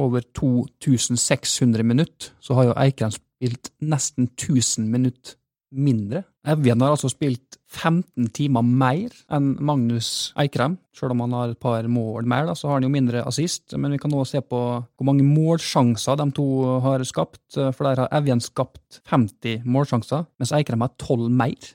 over 0.00 0.24
2600 0.32 1.84
minutter, 1.84 2.30
så 2.40 2.56
har 2.56 2.70
jo 2.70 2.76
Eikrem 2.80 3.12
spilt 3.12 3.68
nesten 3.84 4.30
1000 4.32 4.88
minutter 4.88 5.36
mindre. 5.74 6.22
Evjen 6.48 6.80
har 6.80 6.94
altså 6.94 7.10
spilt 7.12 7.58
15 7.68 8.30
timer 8.36 8.64
mer 8.64 9.12
enn 9.34 9.50
Magnus 9.60 10.32
Eikrem. 10.40 10.78
Selv 10.96 11.12
om 11.12 11.22
han 11.26 11.36
har 11.36 11.52
et 11.52 11.60
par 11.60 11.84
mål 11.90 12.28
mer, 12.28 12.46
da, 12.48 12.56
så 12.56 12.70
har 12.70 12.78
han 12.78 12.86
jo 12.88 12.92
mindre 12.92 13.22
assist. 13.28 13.76
Men 13.76 13.92
vi 13.94 14.00
kan 14.00 14.12
nå 14.12 14.24
se 14.28 14.40
på 14.40 14.60
hvor 14.80 15.08
mange 15.08 15.26
målsjanser 15.26 16.18
de 16.20 16.28
to 16.36 16.48
har 16.84 17.04
skapt. 17.08 17.42
For 17.56 17.84
der 17.84 18.04
har 18.04 18.12
Evjen 18.20 18.42
skapt 18.44 19.02
50 19.10 19.68
målsjanser, 19.68 20.26
mens 20.40 20.54
Eikrem 20.56 20.84
har 20.86 20.94
12 20.96 21.28
mer. 21.28 21.72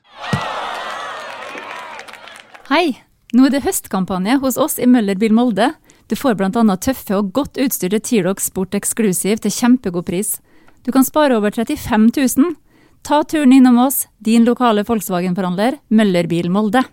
Hei! 2.71 2.85
Nå 3.33 3.47
er 3.47 3.55
det 3.55 3.63
høstkampanje 3.65 4.35
hos 4.43 4.59
oss 4.61 4.75
i 4.77 4.85
Møllerbil 4.85 5.33
Molde. 5.33 5.71
Du 6.05 6.13
får 6.13 6.35
bl.a. 6.37 6.49
tøffe 6.77 7.15
og 7.17 7.31
godt 7.33 7.57
utstyrte 7.57 7.97
T-Rock 8.05 8.43
Sport 8.43 8.75
Exclusive 8.77 9.41
til 9.41 9.53
kjempegod 9.55 10.05
pris. 10.05 10.35
Du 10.85 10.91
kan 10.93 11.05
spare 11.07 11.39
over 11.39 11.49
35 11.55 12.11
000. 12.13 12.53
Ta 13.03 13.17
turen 13.27 13.51
innom 13.51 13.81
oss, 13.83 14.05
din 14.23 14.45
lokale 14.47 14.85
Volkswagen-forhandler, 14.87 15.75
Møllerbil 15.91 16.47
Molde. 16.47 16.85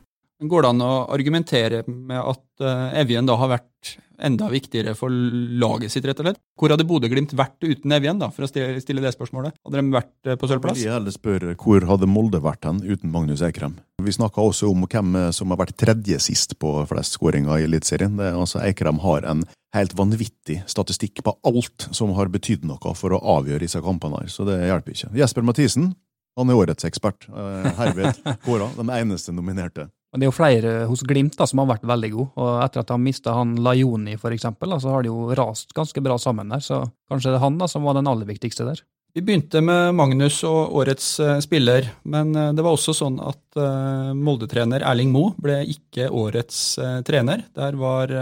Går 0.42 0.64
det 0.64 0.70
an 0.72 0.82
å 0.82 0.94
argumentere 1.14 1.84
med 1.86 2.18
at 2.18 2.64
uh, 2.64 2.88
Evjen 2.98 3.28
da 3.28 3.36
har 3.38 3.52
vært 3.52 3.92
enda 4.26 4.48
viktigere 4.52 4.94
for 4.98 5.10
laget 5.10 5.94
sitt, 5.94 6.06
rett 6.08 6.20
og 6.22 6.28
slett? 6.28 6.40
Hvor 6.60 6.74
hadde 6.74 6.86
Bodø-Glimt 6.88 7.34
vært 7.38 7.62
uten 7.64 7.94
Evjen, 7.96 8.20
da, 8.20 8.30
for 8.34 8.46
å 8.46 8.50
stille 8.50 9.04
det 9.04 9.14
spørsmålet? 9.16 9.56
Hadde 9.66 9.80
de 9.80 9.94
vært 9.94 10.12
uh, 10.28 10.36
på 10.40 10.50
sølvplass? 10.50 10.82
Jeg 10.82 10.94
heller 10.94 11.14
spør 11.14 11.48
hvor 11.60 11.86
hadde 11.88 12.10
Molde 12.10 12.42
vært 12.44 12.68
hen 12.68 12.82
uten 12.84 13.12
Magnus 13.14 13.44
Eikrem? 13.46 13.78
Vi 14.00 14.16
snakka 14.16 14.42
også 14.44 14.70
om 14.72 14.86
hvem 14.88 15.16
som 15.36 15.52
har 15.52 15.60
vært 15.60 15.76
tredje 15.80 16.20
sist 16.24 16.56
på 16.60 16.72
flest 16.88 17.18
skåringer 17.18 17.60
i 17.60 17.66
Eliteserien. 17.68 18.16
Altså, 18.32 18.62
Eikrem 18.64 19.02
har 19.04 19.26
en 19.28 19.44
helt 19.76 19.94
vanvittig 19.98 20.60
statistikk 20.70 21.22
på 21.24 21.34
alt 21.46 21.88
som 21.94 22.14
har 22.16 22.30
betydd 22.32 22.66
noe 22.68 22.94
for 22.98 23.14
å 23.14 23.22
avgjøre 23.38 23.64
disse 23.64 23.82
kampene 23.84 24.22
her, 24.22 24.32
så 24.32 24.46
det 24.48 24.58
hjelper 24.64 24.96
ikke. 24.96 25.12
Jesper 25.20 25.46
Mathisen, 25.46 25.92
han 26.38 26.50
er 26.50 26.58
årets 26.58 26.86
ekspert. 26.88 27.28
Eh, 27.28 27.70
herved 27.78 28.20
kåra, 28.46 28.70
den 28.78 28.92
eneste 28.94 29.34
nominerte. 29.36 29.90
Men 30.10 30.20
det 30.20 30.26
er 30.26 30.32
jo 30.32 30.36
flere 30.36 30.70
hos 30.90 31.04
Glimt 31.06 31.36
da, 31.38 31.46
som 31.46 31.62
har 31.62 31.68
vært 31.70 31.86
veldig 31.86 32.10
gode. 32.14 32.30
Og 32.42 32.62
etter 32.64 32.82
at 32.82 32.90
han 32.90 33.04
mista 33.04 33.34
han 33.36 33.54
Lajoni, 33.62 34.16
eksempel, 34.18 34.74
så 34.82 34.96
har 34.96 35.04
de 35.06 35.12
jo 35.12 35.28
rast 35.38 35.74
ganske 35.76 36.02
bra 36.02 36.18
sammen 36.18 36.50
der. 36.50 36.64
Så 36.64 36.82
kanskje 37.10 37.30
det 37.30 37.38
er 37.38 37.44
han 37.44 37.60
da, 37.60 37.70
som 37.70 37.86
var 37.86 37.98
den 37.98 38.10
aller 38.10 38.26
viktigste 38.26 38.66
der. 38.66 38.82
Vi 39.10 39.24
begynte 39.26 39.58
med 39.58 39.96
Magnus 39.98 40.36
og 40.46 40.76
årets 40.78 41.06
uh, 41.18 41.32
spiller, 41.42 41.88
men 42.06 42.30
uh, 42.36 42.52
det 42.54 42.62
var 42.62 42.76
også 42.76 42.94
sånn 42.94 43.16
at 43.18 43.58
uh, 43.58 44.12
Molde-trener 44.14 44.84
Erling 44.86 45.10
Moe 45.10 45.32
ble 45.42 45.56
ikke 45.72 46.06
årets 46.14 46.60
trener. 47.06 47.42
Der 47.58 47.74
var 47.78 48.12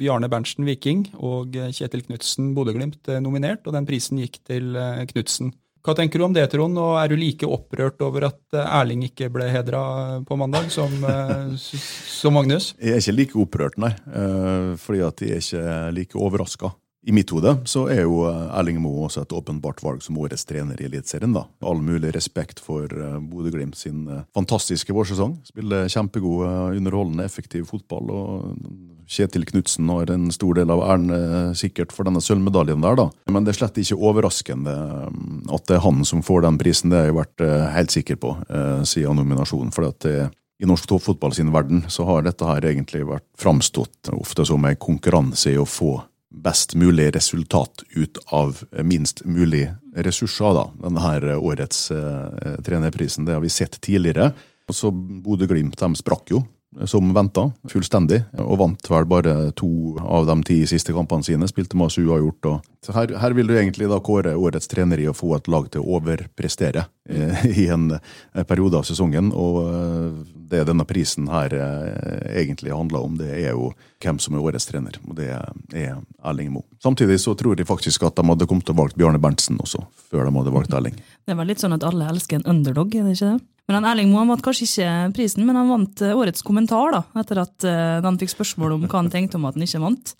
Bjarne 0.00 0.30
Berntsen 0.32 0.64
Viking 0.64 1.04
og 1.20 1.58
Kjetil 1.76 2.06
Knutsen 2.06 2.54
Bodø-Glimt 2.56 3.10
nominert, 3.20 3.66
og 3.68 3.76
den 3.76 3.88
prisen 3.88 4.22
gikk 4.22 4.40
til 4.48 4.72
Knutsen. 5.12 5.52
Hva 5.80 5.94
tenker 5.96 6.20
du 6.20 6.26
om 6.26 6.34
det, 6.36 6.44
Trond, 6.52 6.76
og 6.76 6.98
er 7.00 7.08
du 7.08 7.16
like 7.16 7.48
opprørt 7.48 8.02
over 8.04 8.26
at 8.28 8.56
eh, 8.56 8.74
Erling 8.80 9.06
ikke 9.06 9.30
ble 9.32 9.46
hedra 9.48 9.80
på 10.28 10.36
mandag 10.36 10.68
som, 10.74 10.92
eh, 11.08 11.54
som, 11.56 12.36
Magnus? 12.36 12.74
Jeg 12.76 12.98
er 12.98 13.00
ikke 13.00 13.16
like 13.16 13.40
opprørt, 13.40 13.80
nei. 13.80 13.94
Eh, 14.12 14.74
fordi 14.80 15.00
at 15.06 15.24
jeg 15.24 15.40
er 15.40 15.40
ikke 15.40 15.80
like 15.96 16.20
overraska. 16.20 16.74
I 17.08 17.14
mitt 17.16 17.32
hode 17.32 17.54
så 17.64 17.86
er 17.88 18.02
jo 18.02 18.26
Erling 18.28 18.76
Moe 18.84 19.06
også 19.06 19.22
et 19.24 19.32
åpenbart 19.32 19.78
valg 19.80 20.02
som 20.04 20.18
årets 20.20 20.44
trener 20.44 20.76
i 20.82 20.84
Eliteserien. 20.84 21.32
All 21.64 21.80
mulig 21.80 22.10
respekt 22.12 22.60
for 22.60 22.92
Bodø-Glimt 23.24 23.78
sin 23.80 24.02
fantastiske 24.36 24.92
vårsesong. 24.92 25.38
Spiller 25.48 25.88
kjempegod, 25.88 26.76
underholdende, 26.76 27.24
effektiv 27.24 27.70
fotball. 27.72 28.12
og 28.12 28.99
Kjetil 29.10 29.44
Knutsen 29.48 29.88
har 29.90 30.10
en 30.14 30.28
stor 30.30 30.54
del 30.54 30.70
av 30.70 30.82
æren 30.86 31.10
eh, 31.10 31.52
sikkert 31.58 31.90
for 31.94 32.06
denne 32.06 32.22
sølvmedaljen 32.22 32.84
der, 32.84 32.98
da. 32.98 33.08
Men 33.32 33.46
det 33.46 33.54
er 33.54 33.62
slett 33.64 33.80
ikke 33.82 33.98
overraskende 33.98 34.74
mm, 35.10 35.48
at 35.50 35.64
det 35.66 35.78
er 35.78 35.86
han 35.86 36.04
som 36.06 36.22
får 36.22 36.44
den 36.46 36.60
prisen. 36.60 36.92
Det 36.92 37.00
har 37.00 37.10
jeg 37.10 37.16
vært 37.18 37.44
eh, 37.46 37.64
helt 37.74 37.94
sikker 37.96 38.20
på 38.22 38.36
eh, 38.46 38.84
siden 38.86 39.18
nominasjonen. 39.18 39.74
for 39.74 39.88
at 39.90 40.06
det 40.06 40.28
i 40.60 40.68
norsk 40.68 40.86
toppfotball 40.90 41.32
sin 41.32 41.50
verden 41.54 41.86
så 41.88 42.04
har 42.04 42.22
dette 42.22 42.44
her 42.44 42.66
egentlig 42.68 43.06
vært 43.08 43.24
framstått 43.40 44.12
ofte 44.12 44.44
som 44.44 44.64
en 44.68 44.76
konkurranse 44.76 45.54
i 45.54 45.58
å 45.58 45.64
få 45.64 45.94
best 46.30 46.76
mulig 46.78 47.08
resultat 47.16 47.82
ut 47.96 48.20
av 48.36 48.60
minst 48.84 49.24
mulig 49.24 49.64
ressurser. 49.96 50.54
da. 50.54 50.68
Denne 50.84 51.02
her 51.02 51.26
årets 51.34 51.88
eh, 51.96 52.56
trenerprisen. 52.62 53.26
Det 53.26 53.34
har 53.34 53.42
vi 53.42 53.50
sett 53.50 53.80
tidligere. 53.80 54.30
Og 54.70 54.76
så 54.76 54.92
Bodø-Glimt 54.92 55.80
de 55.80 55.94
sprakk 55.98 56.36
jo 56.36 56.44
som 56.86 57.08
venta, 57.14 57.48
fullstendig, 57.70 58.20
og 58.38 58.58
vant 58.60 58.90
vel 58.92 59.06
bare 59.10 59.34
to 59.58 59.96
av 59.98 60.28
de 60.28 60.36
ti 60.46 60.58
siste 60.70 60.94
kampene 60.94 61.26
sine. 61.26 61.48
Spilte 61.50 61.78
masse 61.78 61.98
uavgjort. 61.98 62.46
Og... 62.46 62.68
Her, 62.94 63.14
her, 63.18 63.34
vil 63.34 63.50
du 63.50 63.56
egentlig 63.56 63.88
da 63.90 63.98
kåre 64.04 64.36
årets 64.38 64.70
trener 64.70 65.02
i 65.02 65.08
å 65.10 65.16
få 65.16 65.34
et 65.36 65.50
lag 65.50 65.66
til 65.72 65.82
å 65.82 65.98
overprestere 65.98 66.86
eh, 67.10 67.42
i 67.64 67.66
en, 67.74 67.90
en, 67.98 68.46
periode 68.46 68.78
av 68.78 68.86
sesongen. 68.86 69.32
Og 69.34 69.60
eh, 69.66 70.22
det 70.54 70.62
denne 70.70 70.86
prisen 70.86 71.26
her 71.32 71.54
eh, 71.58 72.38
egentlig 72.44 72.74
handler 72.74 73.02
om, 73.08 73.18
det 73.18 73.32
er 73.34 73.50
jo 73.50 73.72
hvem 74.00 74.22
som 74.22 74.38
er 74.38 74.46
årets 74.46 74.70
trener. 74.70 75.02
Og 75.08 75.18
det 75.18 75.32
er 75.34 75.98
Erling 76.22 76.54
Moe. 76.54 76.68
Samtidig 76.82 77.18
så 77.20 77.34
tror 77.34 77.58
de 77.58 77.66
faktisk 77.66 78.06
at 78.06 78.16
de 78.16 78.30
hadde 78.30 78.46
kommet 78.46 78.68
til 78.68 78.78
å 78.78 78.82
valgt 78.84 78.98
Bjarne 79.00 79.20
Berntsen 79.20 79.58
også, 79.60 79.82
før 80.06 80.28
de 80.28 80.38
hadde 80.38 80.54
valgt 80.54 80.78
Erling. 80.78 81.02
Det 81.26 81.34
var 81.34 81.50
litt 81.50 81.62
sånn 81.62 81.74
at 81.74 81.84
alle 81.86 82.08
elsker 82.14 82.38
en 82.38 82.52
underdog, 82.54 82.94
er 82.94 83.10
det 83.10 83.18
ikke 83.18 83.34
det? 83.34 83.40
Men 83.68 83.78
han 83.78 83.88
Erling 83.92 84.10
Moe 84.12 84.26
vant 84.28 84.42
kanskje 84.44 84.66
ikke 84.66 84.92
prisen, 85.16 85.44
men 85.46 85.58
han 85.58 85.70
vant 85.70 86.02
eh, 86.02 86.16
årets 86.16 86.44
kommentar 86.46 86.94
da, 86.96 87.02
etter 87.20 87.42
at 87.42 87.66
uh, 87.68 88.00
han 88.02 88.18
fikk 88.20 88.32
spørsmål 88.32 88.76
om 88.76 88.86
hva 88.86 89.02
han 89.02 89.10
tenkte 89.12 89.38
om 89.38 89.46
at 89.48 89.58
han 89.58 89.66
ikke 89.66 89.82
vant. 89.82 90.14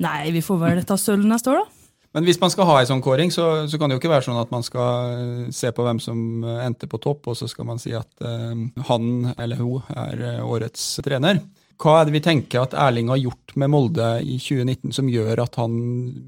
Nei, 0.00 0.30
vi 0.34 0.42
får 0.42 0.58
vel 0.62 0.80
ta 0.88 0.96
sølv 0.98 1.28
neste 1.28 1.52
år, 1.52 1.62
da. 1.62 1.76
Men 2.16 2.26
hvis 2.26 2.40
man 2.42 2.50
skal 2.50 2.66
ha 2.66 2.80
en 2.80 2.88
sånn 2.88 3.02
kåring, 3.04 3.30
så, 3.30 3.68
så, 3.70 3.78
kan 3.78 3.86
det 3.86 3.94
jo 3.94 4.00
ikke 4.00 4.10
være 4.10 4.26
sånn 4.26 4.40
at 4.40 4.50
man 4.50 4.64
skal 4.66 5.12
eh, 5.14 5.50
se 5.54 5.70
på 5.70 5.84
hvem 5.86 6.00
som 6.02 6.42
endte 6.64 6.88
på 6.90 6.98
topp, 6.98 7.28
og 7.30 7.38
så 7.38 7.46
skal 7.50 7.68
man 7.68 7.78
si 7.78 7.94
at 7.94 8.10
uh, 8.26 8.56
han 8.88 9.34
eller 9.36 9.60
hun 9.62 9.92
er 9.94 10.42
årets 10.42 10.96
trener. 11.06 11.38
Hva 11.80 11.94
er 11.96 12.08
det 12.08 12.12
vi 12.18 12.20
tenker 12.20 12.60
at 12.60 12.74
Erling 12.76 13.08
har 13.08 13.20
gjort 13.22 13.54
med 13.60 13.70
Molde 13.72 14.08
i 14.20 14.36
2019 14.36 14.92
som 14.92 15.08
gjør 15.08 15.40
at 15.46 15.56
han 15.56 15.78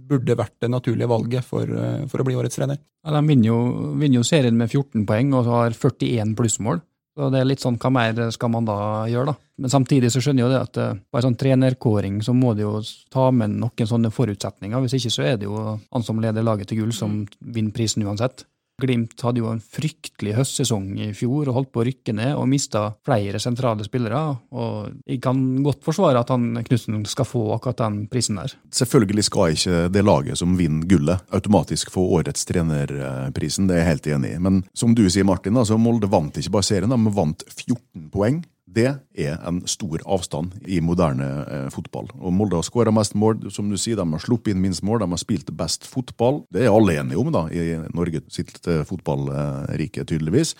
burde 0.08 0.36
vært 0.38 0.54
det 0.64 0.70
naturlige 0.72 1.10
valget 1.10 1.44
for, 1.44 1.68
eh, 1.68 2.06
for 2.08 2.22
å 2.22 2.24
bli 2.24 2.38
årets 2.38 2.56
trener? 2.56 2.80
Ja, 3.04 3.12
de 3.12 3.20
vinner 3.28 3.50
jo, 3.50 3.58
vinner 4.00 4.20
jo, 4.20 4.24
serien 4.24 4.56
med 4.56 4.70
14 4.70 5.04
poeng 5.04 5.34
og 5.36 5.50
har 5.50 5.76
41 5.76 6.32
plussmål. 6.38 6.80
Så 7.12 7.28
det 7.28 7.42
er 7.42 7.44
litt 7.44 7.60
sånn, 7.60 7.76
Hva 7.76 7.90
mer 7.92 8.30
skal 8.32 8.48
man 8.48 8.64
da 8.64 9.04
gjøre, 9.04 9.34
da? 9.34 9.34
Men 9.60 9.68
samtidig 9.68 10.08
så 10.10 10.22
skjønner 10.24 10.40
jeg 10.40 10.48
jo 10.48 10.54
det 10.54 10.62
at 10.62 10.78
eh, 10.80 10.94
på 11.12 11.20
en 11.20 11.26
sånn 11.26 11.36
trenerkåring 11.36 12.22
så 12.24 12.32
må 12.32 12.54
det 12.56 12.64
jo 12.64 12.80
ta 13.12 13.30
med 13.30 13.52
noen 13.60 13.90
sånne 13.90 14.08
forutsetninger. 14.10 14.80
Hvis 14.80 14.96
ikke 14.96 15.12
så 15.12 15.26
er 15.28 15.36
det 15.36 15.50
jo 15.50 15.76
han 15.76 16.06
som 16.06 16.22
leder 16.22 16.42
laget 16.42 16.72
til 16.72 16.80
gull, 16.80 16.96
som 16.96 17.26
vinner 17.44 17.76
prisen 17.76 18.06
uansett. 18.08 18.46
Glimt 18.82 19.20
hadde 19.22 19.42
jo 19.42 19.50
en 19.52 19.62
fryktelig 19.62 20.34
høstsesong 20.36 20.96
i 21.00 21.10
fjor 21.16 21.50
og 21.50 21.58
holdt 21.58 21.72
på 21.74 21.82
å 21.82 21.86
rykke 21.86 22.14
ned 22.18 22.34
og 22.34 22.48
mista 22.50 22.84
flere 23.06 23.40
sentrale 23.42 23.86
spillere. 23.86 24.22
og 24.50 24.92
Jeg 25.06 25.20
kan 25.24 25.40
godt 25.64 25.82
forsvare 25.86 26.22
at 26.22 26.32
han 26.34 26.50
Knutsen 26.62 27.02
skal 27.08 27.28
få 27.28 27.44
akkurat 27.56 27.80
den 27.84 28.06
prisen 28.10 28.40
der. 28.40 28.54
Selvfølgelig 28.74 29.26
skal 29.28 29.56
ikke 29.56 29.82
det 29.92 30.04
laget 30.06 30.40
som 30.40 30.56
vinner 30.58 30.88
gullet, 30.90 31.22
automatisk 31.34 31.92
få 31.94 32.08
årets 32.18 32.46
trenerprisen, 32.48 33.68
det 33.68 33.78
er 33.78 33.84
jeg 33.84 33.90
helt 33.92 34.10
enig 34.16 34.34
i. 34.36 34.40
Men 34.42 34.62
som 34.74 34.96
du 34.96 35.04
sier, 35.08 35.26
Martin, 35.28 35.58
altså 35.58 35.78
Molde 35.80 36.10
vant 36.10 36.36
ikke 36.38 36.56
bare 36.58 36.66
serien, 36.66 36.92
de 36.92 37.14
vant 37.14 37.46
14 37.48 38.10
poeng. 38.12 38.42
Det 38.72 38.88
er 39.18 39.40
en 39.48 39.60
stor 39.68 40.00
avstand 40.08 40.54
i 40.64 40.78
moderne 40.84 41.28
eh, 41.42 41.66
fotball. 41.74 42.08
Og 42.20 42.32
Molde 42.32 42.56
har 42.56 42.66
skåra 42.66 42.92
mest 42.94 43.16
mål. 43.18 43.50
Som 43.52 43.68
du 43.68 43.76
sier, 43.76 43.98
De 44.00 44.06
har 44.08 44.22
sluppet 44.22 44.54
inn 44.54 44.62
minst 44.62 44.84
mål, 44.86 45.02
de 45.02 45.10
har 45.12 45.20
spilt 45.20 45.50
best 45.58 45.84
fotball. 45.88 46.42
Det 46.52 46.64
er 46.64 46.72
alle 46.72 46.96
enige 47.00 47.20
om 47.20 47.32
da, 47.34 47.46
i 47.52 47.76
Norge 47.92 48.22
sitt 48.32 48.62
eh, 48.66 48.84
fotballrike, 48.88 50.06
tydeligvis. 50.08 50.54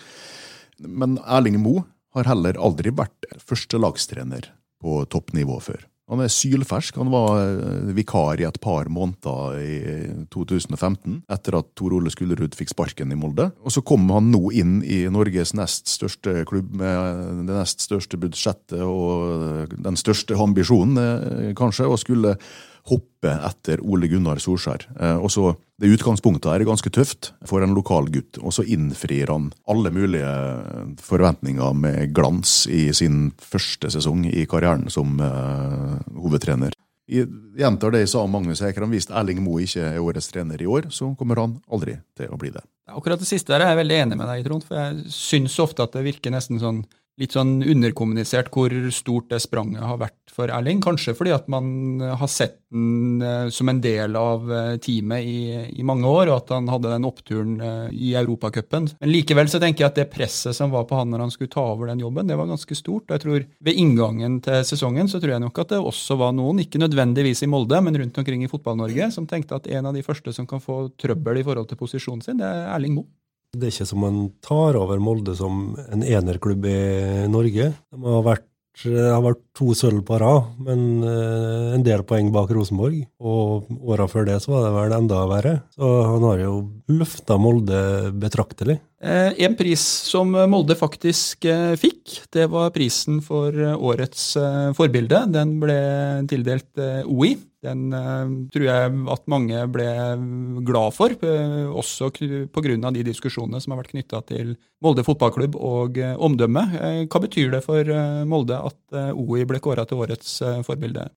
Men 0.83 1.17
Erling 1.25 1.57
Moe 1.63 1.87
har 2.13 2.29
heller 2.29 2.59
aldri 2.61 2.93
vært 2.93 3.25
førstelagstrener 3.41 4.51
på 4.83 5.01
toppnivå 5.09 5.57
før. 5.63 5.87
Han 6.11 6.19
er 6.19 6.31
sylfersk. 6.31 6.97
Han 6.99 7.11
var 7.13 7.37
eh, 7.39 7.93
vikar 7.95 8.41
i 8.41 8.47
et 8.47 8.59
par 8.63 8.89
måneder 8.91 9.59
i 9.63 9.77
2015, 10.33 11.21
etter 11.31 11.57
at 11.59 11.69
Tor 11.79 11.95
Ole 11.95 12.11
Skullerud 12.11 12.57
fikk 12.59 12.73
sparken 12.73 13.13
i 13.13 13.17
Molde. 13.19 13.49
Og 13.63 13.71
så 13.71 13.83
kom 13.87 14.09
han 14.11 14.27
nå 14.33 14.51
inn 14.59 14.81
i 14.83 15.03
Norges 15.13 15.55
nest 15.55 15.87
største 15.91 16.43
klubb 16.49 16.75
med 16.75 17.47
det 17.47 17.55
nest 17.55 17.85
største 17.85 18.19
budsjettet 18.19 18.83
og 18.83 19.73
den 19.73 19.99
største 19.99 20.35
ambisjonen, 20.35 20.99
eh, 20.99 21.55
kanskje, 21.57 21.87
og 21.87 22.01
skulle 22.03 22.35
hoppe 22.91 23.31
etter 23.47 23.79
Ole 23.87 24.09
Gunnar 24.11 24.41
Solskjær. 24.43 24.89
Eh, 24.99 25.17
og 25.17 25.31
så 25.31 25.53
Det 25.83 25.89
utgangspunktet 25.91 26.47
er 26.47 26.63
ganske 26.63 26.87
tøft 26.95 27.33
for 27.43 27.59
en 27.59 27.73
lokal 27.75 28.05
gutt, 28.07 28.37
og 28.39 28.53
så 28.55 28.63
innfrir 28.63 29.27
han 29.27 29.49
alle 29.67 29.89
mulige 29.91 30.29
forventninger 31.03 31.75
med 31.75 32.13
glans 32.15 32.61
i 32.71 32.85
sin 32.95 33.33
første 33.43 33.91
sesong 33.91 34.21
i 34.29 34.45
karrieren 34.47 34.87
som 34.93 35.19
uh, 35.19 35.99
hovedtrener. 36.15 36.71
Jeg 37.11 37.27
gjentar 37.59 37.91
det 37.91 38.05
jeg 38.05 38.13
sa 38.13 38.21
om 38.23 38.31
Magnus 38.31 38.63
Ekran. 38.63 38.93
Hvis 38.95 39.09
Erling 39.11 39.43
Moe 39.43 39.65
ikke 39.65 39.83
er 39.89 39.99
årets 39.99 40.31
trener 40.31 40.63
i 40.63 40.69
år, 40.71 40.87
så 40.87 41.09
kommer 41.19 41.43
han 41.43 41.57
aldri 41.67 41.97
til 42.15 42.31
å 42.31 42.39
bli 42.39 42.53
det. 42.55 42.63
Akkurat 42.87 43.19
det 43.19 43.27
siste 43.27 43.51
der 43.51 43.65
er 43.65 43.73
jeg 43.73 43.81
veldig 43.81 43.97
enig 44.05 44.21
med 44.21 44.31
deg, 44.31 44.47
Trond. 44.47 44.63
For 44.63 44.79
jeg 44.79 45.11
syns 45.11 45.59
ofte 45.59 45.83
at 45.83 45.99
det 45.99 46.05
virker 46.07 46.31
nesten 46.31 46.63
sånn 46.63 46.85
litt 47.19 47.35
sånn 47.35 47.59
underkommunisert 47.59 48.47
hvor 48.53 48.73
stort 48.95 49.27
det 49.35 49.43
spranget 49.43 49.83
har 49.85 49.99
vært 50.01 50.22
for 50.33 50.51
Erling. 50.51 50.81
Kanskje 50.83 51.15
fordi 51.17 51.33
at 51.35 51.49
man 51.51 52.01
har 52.01 52.31
sett 52.31 52.59
den 52.73 53.21
eh, 53.21 53.49
som 53.49 53.69
en 53.69 53.81
del 53.81 54.15
av 54.17 54.51
eh, 54.51 54.75
teamet 54.81 55.23
i, 55.23 55.39
i 55.79 55.85
mange 55.85 56.09
år, 56.09 56.29
og 56.31 56.39
at 56.41 56.53
han 56.55 56.69
hadde 56.71 56.91
den 56.91 57.07
oppturen 57.07 57.55
eh, 57.61 57.93
i 57.93 58.13
Europacupen. 58.17 58.89
Men 58.99 59.11
likevel 59.11 59.49
så 59.51 59.61
tenker 59.61 59.85
jeg 59.85 59.91
at 59.91 59.99
det 60.01 60.09
presset 60.13 60.57
som 60.57 60.73
var 60.73 60.87
på 60.89 60.97
han 60.97 61.11
når 61.13 61.25
han 61.25 61.33
skulle 61.33 61.53
ta 61.53 61.63
over 61.73 61.91
den 61.91 62.01
jobben, 62.03 62.29
det 62.29 62.37
var 62.39 62.49
ganske 62.49 62.77
stort. 62.77 63.05
Og 63.07 63.15
jeg 63.15 63.25
tror 63.25 63.47
ved 63.69 63.81
inngangen 63.85 64.39
til 64.43 64.61
sesongen 64.67 65.11
så 65.11 65.21
tror 65.21 65.35
jeg 65.35 65.45
nok 65.45 65.63
at 65.63 65.75
det 65.75 65.81
også 65.81 66.17
var 66.19 66.33
noen, 66.35 66.63
ikke 66.65 66.81
nødvendigvis 66.81 67.45
i 67.45 67.51
Molde, 67.51 67.81
men 67.85 67.99
rundt 68.01 68.21
omkring 68.21 68.45
i 68.45 68.51
Fotball-Norge, 68.51 69.11
som 69.13 69.29
tenkte 69.29 69.59
at 69.59 69.69
en 69.69 69.91
av 69.91 69.97
de 69.97 70.05
første 70.05 70.33
som 70.35 70.49
kan 70.49 70.63
få 70.63 70.87
trøbbel 70.99 71.41
i 71.41 71.45
forhold 71.45 71.69
til 71.69 71.79
posisjonen 71.79 72.25
sin, 72.25 72.41
det 72.41 72.49
er 72.49 72.71
Erling 72.73 72.97
Moe. 72.97 73.11
Det 73.53 73.67
er 73.67 73.75
ikke 73.75 73.85
som 73.85 74.01
man 74.01 74.15
tar 74.41 74.73
over 74.79 74.97
Molde 74.97 75.35
som 75.37 75.75
en 75.93 76.01
enerklubb 76.01 76.65
i 76.65 76.79
Norge. 77.29 77.67
De 77.93 77.99
har 78.01 78.25
vært 78.25 78.47
har 78.83 79.21
vært 79.21 79.41
to 79.55 79.73
sølv 79.77 80.01
på 80.07 80.17
rad, 80.21 80.55
men 80.65 81.03
eh, 81.05 81.75
en 81.75 81.83
del 81.85 82.01
poeng 82.09 82.31
bak 82.33 82.51
Rosenborg. 82.55 83.03
Og 83.21 83.69
åra 83.93 84.07
før 84.09 84.25
det 84.27 84.39
så 84.43 84.55
var 84.55 84.65
det 84.65 84.73
vel 84.77 84.95
enda 84.97 85.21
verre. 85.29 85.53
Så 85.75 85.91
han 86.09 86.25
har 86.25 86.41
jo 86.41 86.55
løfta 86.91 87.37
Molde 87.41 87.83
betraktelig. 88.17 88.79
Eh, 89.03 89.35
en 89.45 89.55
pris 89.59 89.81
som 90.09 90.33
Molde 90.49 90.77
faktisk 90.79 91.45
eh, 91.49 91.73
fikk, 91.79 92.17
det 92.33 92.47
var 92.51 92.73
prisen 92.75 93.21
for 93.25 93.53
eh, 93.53 93.75
årets 93.77 94.27
eh, 94.39 94.69
forbilde. 94.77 95.25
Den 95.33 95.57
ble 95.61 95.79
tildelt 96.31 96.81
eh, 96.81 97.03
OI. 97.05 97.35
Den 97.63 97.93
eh, 97.95 98.31
tror 98.51 98.65
jeg 98.67 98.95
at 99.13 99.29
mange 99.31 99.63
ble 99.71 99.87
glad 100.67 100.95
for, 100.95 101.13
eh, 101.15 101.67
også 101.71 102.09
pga. 102.11 102.75
de 102.91 103.03
diskusjonene 103.07 103.61
som 103.63 103.73
har 103.73 103.83
vært 103.83 103.93
knytta 103.93 104.21
til 104.27 104.55
Molde 104.83 105.05
fotballklubb 105.07 105.55
og 105.55 105.97
eh, 105.97 106.15
omdømme. 106.15 106.65
Hva 107.07 107.21
betyr 107.23 107.53
det 107.55 107.63
for 107.63 107.87
Molde 108.27 108.59
at 108.59 109.15
OI 109.15 109.45
ble 109.47 109.61
kåra 109.63 109.87
til 109.87 110.03
årets 110.03 110.41
forbilde? 110.67 111.07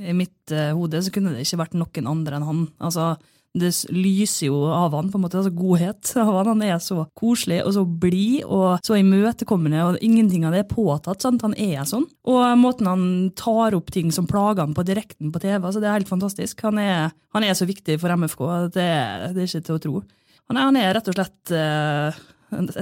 I 0.00 0.14
mitt 0.16 0.48
hode 0.48 1.02
så 1.04 1.12
kunne 1.12 1.34
det 1.34 1.44
ikke 1.44 1.60
vært 1.60 1.76
noen 1.76 2.08
andre 2.08 2.38
enn 2.38 2.48
han. 2.48 2.62
Altså, 2.80 3.12
det 3.58 3.72
lyser 3.90 4.46
jo 4.46 4.60
av 4.70 4.94
han, 4.94 5.08
på 5.10 5.18
en 5.18 5.24
måte, 5.24 5.40
altså 5.40 5.50
godhet 5.54 6.12
av 6.22 6.30
han. 6.36 6.52
Han 6.52 6.64
er 6.66 6.78
så 6.82 7.04
koselig 7.18 7.60
og 7.64 7.74
så 7.74 7.84
blid 7.84 8.44
og 8.46 8.84
så 8.86 8.98
imøtekommende, 9.00 9.82
og 9.86 9.98
ingenting 10.06 10.46
av 10.46 10.54
det 10.54 10.64
er 10.64 10.70
påtatt. 10.70 11.22
sant? 11.24 11.42
Han 11.46 11.56
er 11.58 11.82
sånn. 11.88 12.06
Og 12.30 12.42
måten 12.60 12.90
han 12.90 13.04
tar 13.38 13.74
opp 13.78 13.90
ting 13.94 14.12
som 14.14 14.28
plager 14.30 14.62
han 14.62 14.76
på 14.76 14.86
direkten 14.86 15.32
på 15.34 15.42
TV, 15.42 15.58
altså 15.58 15.82
det 15.82 15.90
er 15.90 15.98
helt 15.98 16.12
fantastisk. 16.12 16.62
Han 16.68 16.78
er, 16.82 17.14
han 17.34 17.46
er 17.46 17.58
så 17.58 17.68
viktig 17.68 17.98
for 18.02 18.14
MFK 18.14 18.44
det, 18.76 18.90
det 19.34 19.42
er 19.42 19.48
ikke 19.48 19.66
til 19.66 19.78
å 19.78 19.84
tro. 19.86 20.02
Han 20.50 20.58
er, 20.58 20.68
han 20.68 20.78
er 20.78 20.94
rett 20.96 21.10
og 21.10 21.16
slett 21.16 21.54
eh, 21.54 22.20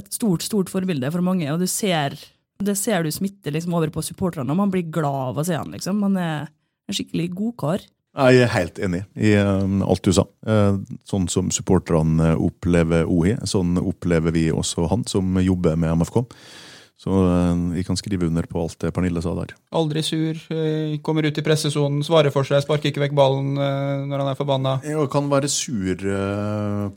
et 0.01 0.13
stort, 0.13 0.45
stort 0.45 0.73
forbilde 0.73 1.11
for 1.13 1.25
mange, 1.25 1.49
og 1.53 1.61
du 1.61 1.69
ser 1.69 2.17
det 2.59 2.75
ser 2.75 3.05
du 3.07 3.13
smitte 3.15 3.53
liksom 3.55 3.75
over 3.79 3.91
på 3.95 4.03
supporterne, 4.03 4.55
man 4.57 4.73
blir 4.73 4.89
glad 4.91 5.33
av 5.33 5.37
å 5.39 5.45
se 5.47 5.55
han. 5.55 5.71
liksom. 5.71 6.01
Han 6.03 6.17
er 6.19 6.49
en 6.89 6.97
skikkelig 6.97 7.29
godkar. 7.39 7.85
Jeg 8.19 8.43
er 8.43 8.51
helt 8.51 8.79
enig 8.83 9.05
i 9.15 9.35
eh, 9.39 9.75
alt 9.87 10.03
du 10.03 10.15
sa. 10.15 10.25
Eh, 10.47 10.79
sånn 11.07 11.29
som 11.31 11.53
supporterne 11.55 12.33
opplever 12.35 13.07
OI, 13.07 13.37
sånn 13.47 13.79
opplever 13.79 14.35
vi 14.35 14.49
også 14.51 14.89
han 14.91 15.05
som 15.07 15.39
jobber 15.43 15.79
med 15.79 16.01
MFK. 16.01 16.25
Så 16.99 17.15
eh, 17.15 17.63
vi 17.77 17.85
kan 17.87 18.01
skrive 18.01 18.27
under 18.27 18.49
på 18.51 18.65
alt 18.65 18.81
det 18.83 18.91
Pernille 18.97 19.23
sa 19.23 19.37
der. 19.39 19.55
Aldri 19.79 20.03
sur, 20.03 20.43
eh, 20.51 20.99
kommer 21.07 21.29
ut 21.29 21.39
i 21.39 21.47
pressesonen, 21.47 22.03
svarer 22.07 22.35
for 22.35 22.49
seg, 22.49 22.65
sparker 22.67 22.91
ikke 22.91 23.07
vekk 23.07 23.17
ballen 23.19 23.55
når 23.55 24.25
han 24.25 24.33
er 24.33 24.41
forbanna. 24.41 24.77
Jeg 24.83 25.11
kan 25.15 25.31
være 25.31 25.53
sur 25.53 26.07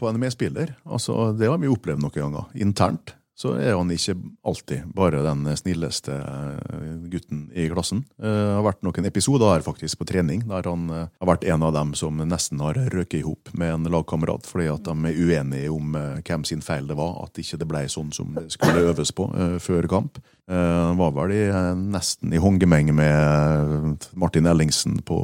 på 0.02 0.10
en 0.10 0.22
medspiller. 0.26 0.74
Altså, 0.90 1.36
det 1.38 1.54
har 1.54 1.62
vi 1.62 1.70
opplevd 1.70 2.02
noen 2.02 2.18
ganger. 2.18 2.50
Internt 2.66 3.14
så 3.42 3.56
er 3.58 3.74
han 3.74 3.90
ikke 3.94 4.14
alltid 4.46 4.92
bare 4.96 5.24
den 5.26 5.48
snilleste 5.58 6.14
eh, 6.14 6.92
gutten 7.12 7.48
i 7.58 7.66
klassen. 7.72 8.04
Eh, 8.22 8.30
Det 8.32 8.58
har 8.58 8.66
vært 8.68 8.84
noen 8.86 9.08
episoder 9.10 9.50
her 9.56 9.64
faktisk 9.66 9.98
på 10.02 10.08
trening 10.12 10.44
der 10.50 10.68
han 10.70 10.84
eh, 10.94 11.08
har 11.22 11.30
vært 11.32 11.48
en 11.50 11.66
av 11.66 11.74
dem 11.74 11.96
som 11.98 12.22
nesten 12.22 12.62
har 12.62 12.78
røket 12.94 13.22
i 13.22 13.26
hop 13.26 13.50
med 13.58 13.74
en 13.74 13.90
lagkamerat 13.92 14.46
fordi 14.50 14.70
at 14.72 14.86
de 14.86 14.94
er 15.10 15.18
uenige 15.26 15.72
om 15.74 15.96
eh, 15.98 16.22
hvem 16.28 16.46
sin 16.48 16.62
feil 16.62 16.86
det 16.92 16.98
var, 17.00 17.18
at 17.26 17.42
ikke 17.42 17.58
det 17.64 17.70
ble 17.72 17.86
sånn 17.90 18.14
som 18.14 18.36
det 18.38 18.48
skulle 18.54 18.86
øves 18.92 19.14
på 19.18 19.28
eh, 19.34 19.58
før 19.64 19.90
kamp. 19.92 20.22
Eh, 20.52 20.86
Han 20.88 20.98
var 20.98 21.12
vel 21.16 21.32
i, 21.32 21.48
eh, 21.48 21.76
nesten 21.76 22.34
i 22.34 22.40
håndgemeng 22.42 22.92
med 22.96 23.16
eh, 23.16 24.08
Martin 24.20 24.50
Ellingsen 24.52 25.00
på 25.08 25.18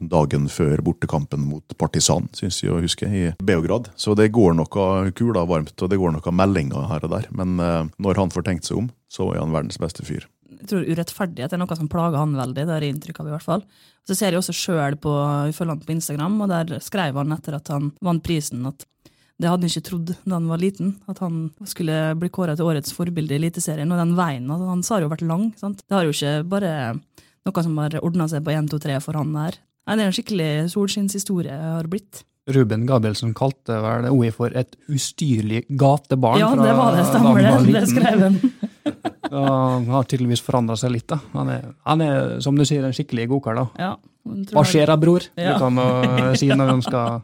dagen 0.00 0.48
før 0.48 0.80
bortekampen 0.84 1.44
mot 1.44 1.76
Partisan, 1.78 2.30
syns 2.32 2.62
jeg 2.62 2.72
å 2.72 2.80
huske, 2.80 3.04
i 3.04 3.28
Beograd. 3.44 3.90
Så 4.00 4.16
det 4.16 4.30
går 4.32 4.56
noe 4.56 5.12
kula 5.16 5.44
varmt, 5.48 5.76
og 5.76 5.90
det 5.92 6.00
går 6.00 6.14
noe 6.16 6.32
meldinger 6.32 6.88
her 6.88 7.04
og 7.04 7.12
der. 7.12 7.28
Men 7.30 7.56
når 8.00 8.20
han 8.22 8.32
får 8.32 8.46
tenkt 8.46 8.68
seg 8.68 8.80
om, 8.80 8.90
så 9.10 9.28
er 9.34 9.42
han 9.42 9.52
verdens 9.52 9.80
beste 9.80 10.04
fyr. 10.06 10.24
Jeg 10.60 10.68
tror 10.70 10.88
urettferdighet 10.88 11.54
er 11.54 11.60
noe 11.60 11.76
som 11.76 11.88
plager 11.88 12.20
han 12.20 12.36
veldig. 12.36 12.64
Det 12.64 12.74
har 12.74 12.84
jeg 12.84 12.94
inntrykk 12.94 13.20
av 13.22 13.28
i 13.28 13.34
hvert 13.34 13.46
fall. 13.46 13.64
Så 14.08 14.16
ser 14.16 14.32
jeg 14.32 14.40
også 14.40 14.56
sjøl 14.56 14.96
på 15.00 15.12
han 15.12 15.84
på 15.84 15.94
Instagram, 15.96 16.40
og 16.44 16.52
der 16.52 16.80
skrev 16.84 17.20
han 17.20 17.36
etter 17.36 17.56
at 17.56 17.68
han 17.72 17.92
vant 18.00 18.24
prisen 18.24 18.64
at 18.68 18.84
det 19.40 19.48
hadde 19.48 19.64
han 19.64 19.70
ikke 19.72 19.86
trodd 19.88 20.10
da 20.24 20.34
han 20.36 20.48
var 20.50 20.60
liten, 20.60 20.94
at 21.08 21.18
han 21.24 21.50
skulle 21.64 21.96
bli 22.20 22.28
kåra 22.28 22.54
til 22.58 22.68
årets 22.68 22.92
forbilde 22.92 23.32
i 23.34 23.40
Eliteserien. 23.40 23.90
Og 23.92 23.98
den 24.02 24.14
veien 24.18 24.48
hans 24.52 24.68
han 24.68 24.82
sa 24.86 25.00
jo 25.00 25.08
vært 25.08 25.24
lang. 25.26 25.50
sant? 25.60 25.80
Det 25.88 25.96
har 25.96 26.04
jo 26.04 26.12
ikke 26.12 26.34
bare 26.52 26.72
noe 27.48 27.62
som 27.64 27.78
har 27.80 27.96
ordna 28.04 28.28
seg 28.28 28.44
på 28.44 28.52
1, 28.52 28.68
2, 28.70 28.78
3 28.84 28.98
for 29.00 29.16
han 29.16 29.32
der. 29.32 29.56
Nei, 29.88 29.96
Det 29.96 30.02
er 30.04 30.10
en 30.10 30.18
skikkelig 30.18 30.50
solskinnshistorie 30.74 31.56
har 31.56 31.88
blitt. 31.90 32.22
Ruben 32.50 32.84
Gabrielsen 32.88 33.32
kalte 33.36 33.76
vel 33.84 34.08
OI 34.10 34.30
for 34.34 34.50
et 34.56 34.74
ustyrlig 34.90 35.64
gatebarn. 35.78 36.40
Ja, 36.40 36.50
det 36.56 36.72
var 36.76 36.96
det. 36.96 37.04
Stemmer 37.06 37.40
det. 37.44 37.74
Det 37.80 37.88
skrev 37.88 38.24
han. 38.26 38.40
Han 39.30 39.86
har 39.92 40.06
tydeligvis 40.10 40.40
forandra 40.42 40.74
seg 40.80 40.90
litt. 40.90 41.06
da. 41.12 41.20
Han 41.36 41.48
er, 41.52 41.66
han 41.86 42.00
er, 42.02 42.40
som 42.42 42.56
du 42.58 42.64
sier, 42.66 42.82
en 42.82 42.94
skikkelig 42.96 43.28
godkar. 43.30 43.54
da. 43.60 43.66
Ja, 43.78 43.90
Hva 44.26 44.64
han- 44.64 44.66
skjer 44.66 44.86
da, 44.90 44.96
bror? 44.98 45.22
Ja. 45.38 45.52
Uten 45.54 45.78
å 45.78 46.36
si 46.40 46.48
når, 46.50 46.72
de 46.74 46.82
skal, 46.88 47.20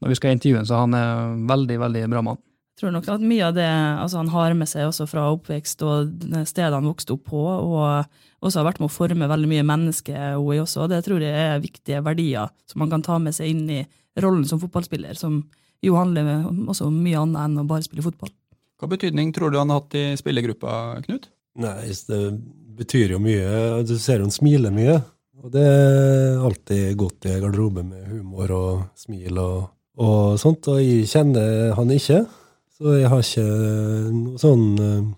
når 0.00 0.12
vi 0.12 0.18
skal 0.18 0.36
intervjue 0.36 0.60
ham, 0.60 0.68
så 0.68 0.80
han 0.82 0.96
er 0.96 1.10
en 1.24 1.44
veldig, 1.50 1.76
veldig 1.84 2.06
bra 2.12 2.22
mann. 2.24 2.40
tror 2.80 2.94
nok 2.94 3.08
at 3.12 3.20
mye 3.20 3.44
av 3.50 3.56
det 3.58 3.68
altså 3.68 4.22
han 4.22 4.32
har 4.32 4.54
med 4.56 4.68
seg 4.70 4.88
også 4.88 5.04
fra 5.10 5.26
oppvekst 5.34 5.82
og 5.84 6.26
stedet 6.48 6.72
han 6.72 6.88
vokste 6.88 7.12
opp 7.16 7.26
på, 7.28 7.40
og 7.40 8.40
også 8.40 8.62
har 8.62 8.70
vært 8.70 8.80
med 8.80 8.88
å 8.88 8.94
forme 8.94 9.28
veldig 9.28 9.50
mye 9.50 9.66
menneske-OI 9.68 10.60
også. 10.62 10.88
Det 10.88 11.02
tror 11.04 11.20
jeg 11.24 11.34
er 11.36 11.60
viktige 11.60 12.00
verdier 12.06 12.48
som 12.70 12.80
man 12.80 12.92
kan 12.92 13.04
ta 13.04 13.18
med 13.20 13.36
seg 13.36 13.52
inn 13.52 13.66
i 13.68 13.82
rollen 14.20 14.46
som 14.48 14.62
fotballspiller, 14.62 15.12
som 15.18 15.42
jo 15.84 15.96
handler 15.96 16.48
også 16.68 16.88
om 16.88 16.96
mye 17.04 17.20
annet 17.20 17.44
enn 17.44 17.60
å 17.60 17.68
bare 17.68 17.84
spille 17.84 18.04
fotball. 18.04 18.32
Hva 18.80 18.88
betydning 18.88 19.34
tror 19.36 19.52
du 19.52 19.60
han 19.60 19.68
har 19.72 19.82
hatt 19.82 19.96
i 20.00 20.06
spillergruppa, 20.16 21.02
Knut? 21.04 21.28
Nei, 21.60 21.92
det 22.08 22.20
betyr 22.80 23.16
jo 23.16 23.20
mye. 23.20 23.82
Du 23.84 23.98
ser 24.00 24.24
hun 24.24 24.32
smiler 24.32 24.72
mye. 24.72 25.00
Og 25.40 25.52
det 25.52 25.62
er 25.64 26.40
alltid 26.44 26.96
godt 27.00 27.28
i 27.28 27.36
garderoben 27.40 27.40
garderobe 27.40 27.84
med 27.88 28.08
humor 28.12 28.50
og 28.52 28.82
smil 28.98 29.40
og, 29.40 29.70
og 30.00 30.40
sånt. 30.40 30.68
Og 30.72 30.80
jeg 30.80 31.08
kjenner 31.10 31.74
han 31.76 31.94
ikke, 31.94 32.24
så 32.78 32.96
jeg 32.96 33.12
har 33.12 33.24
ikke 33.24 33.46
noen 34.16 34.40
sånn 34.40 34.66
eh, 34.80 35.08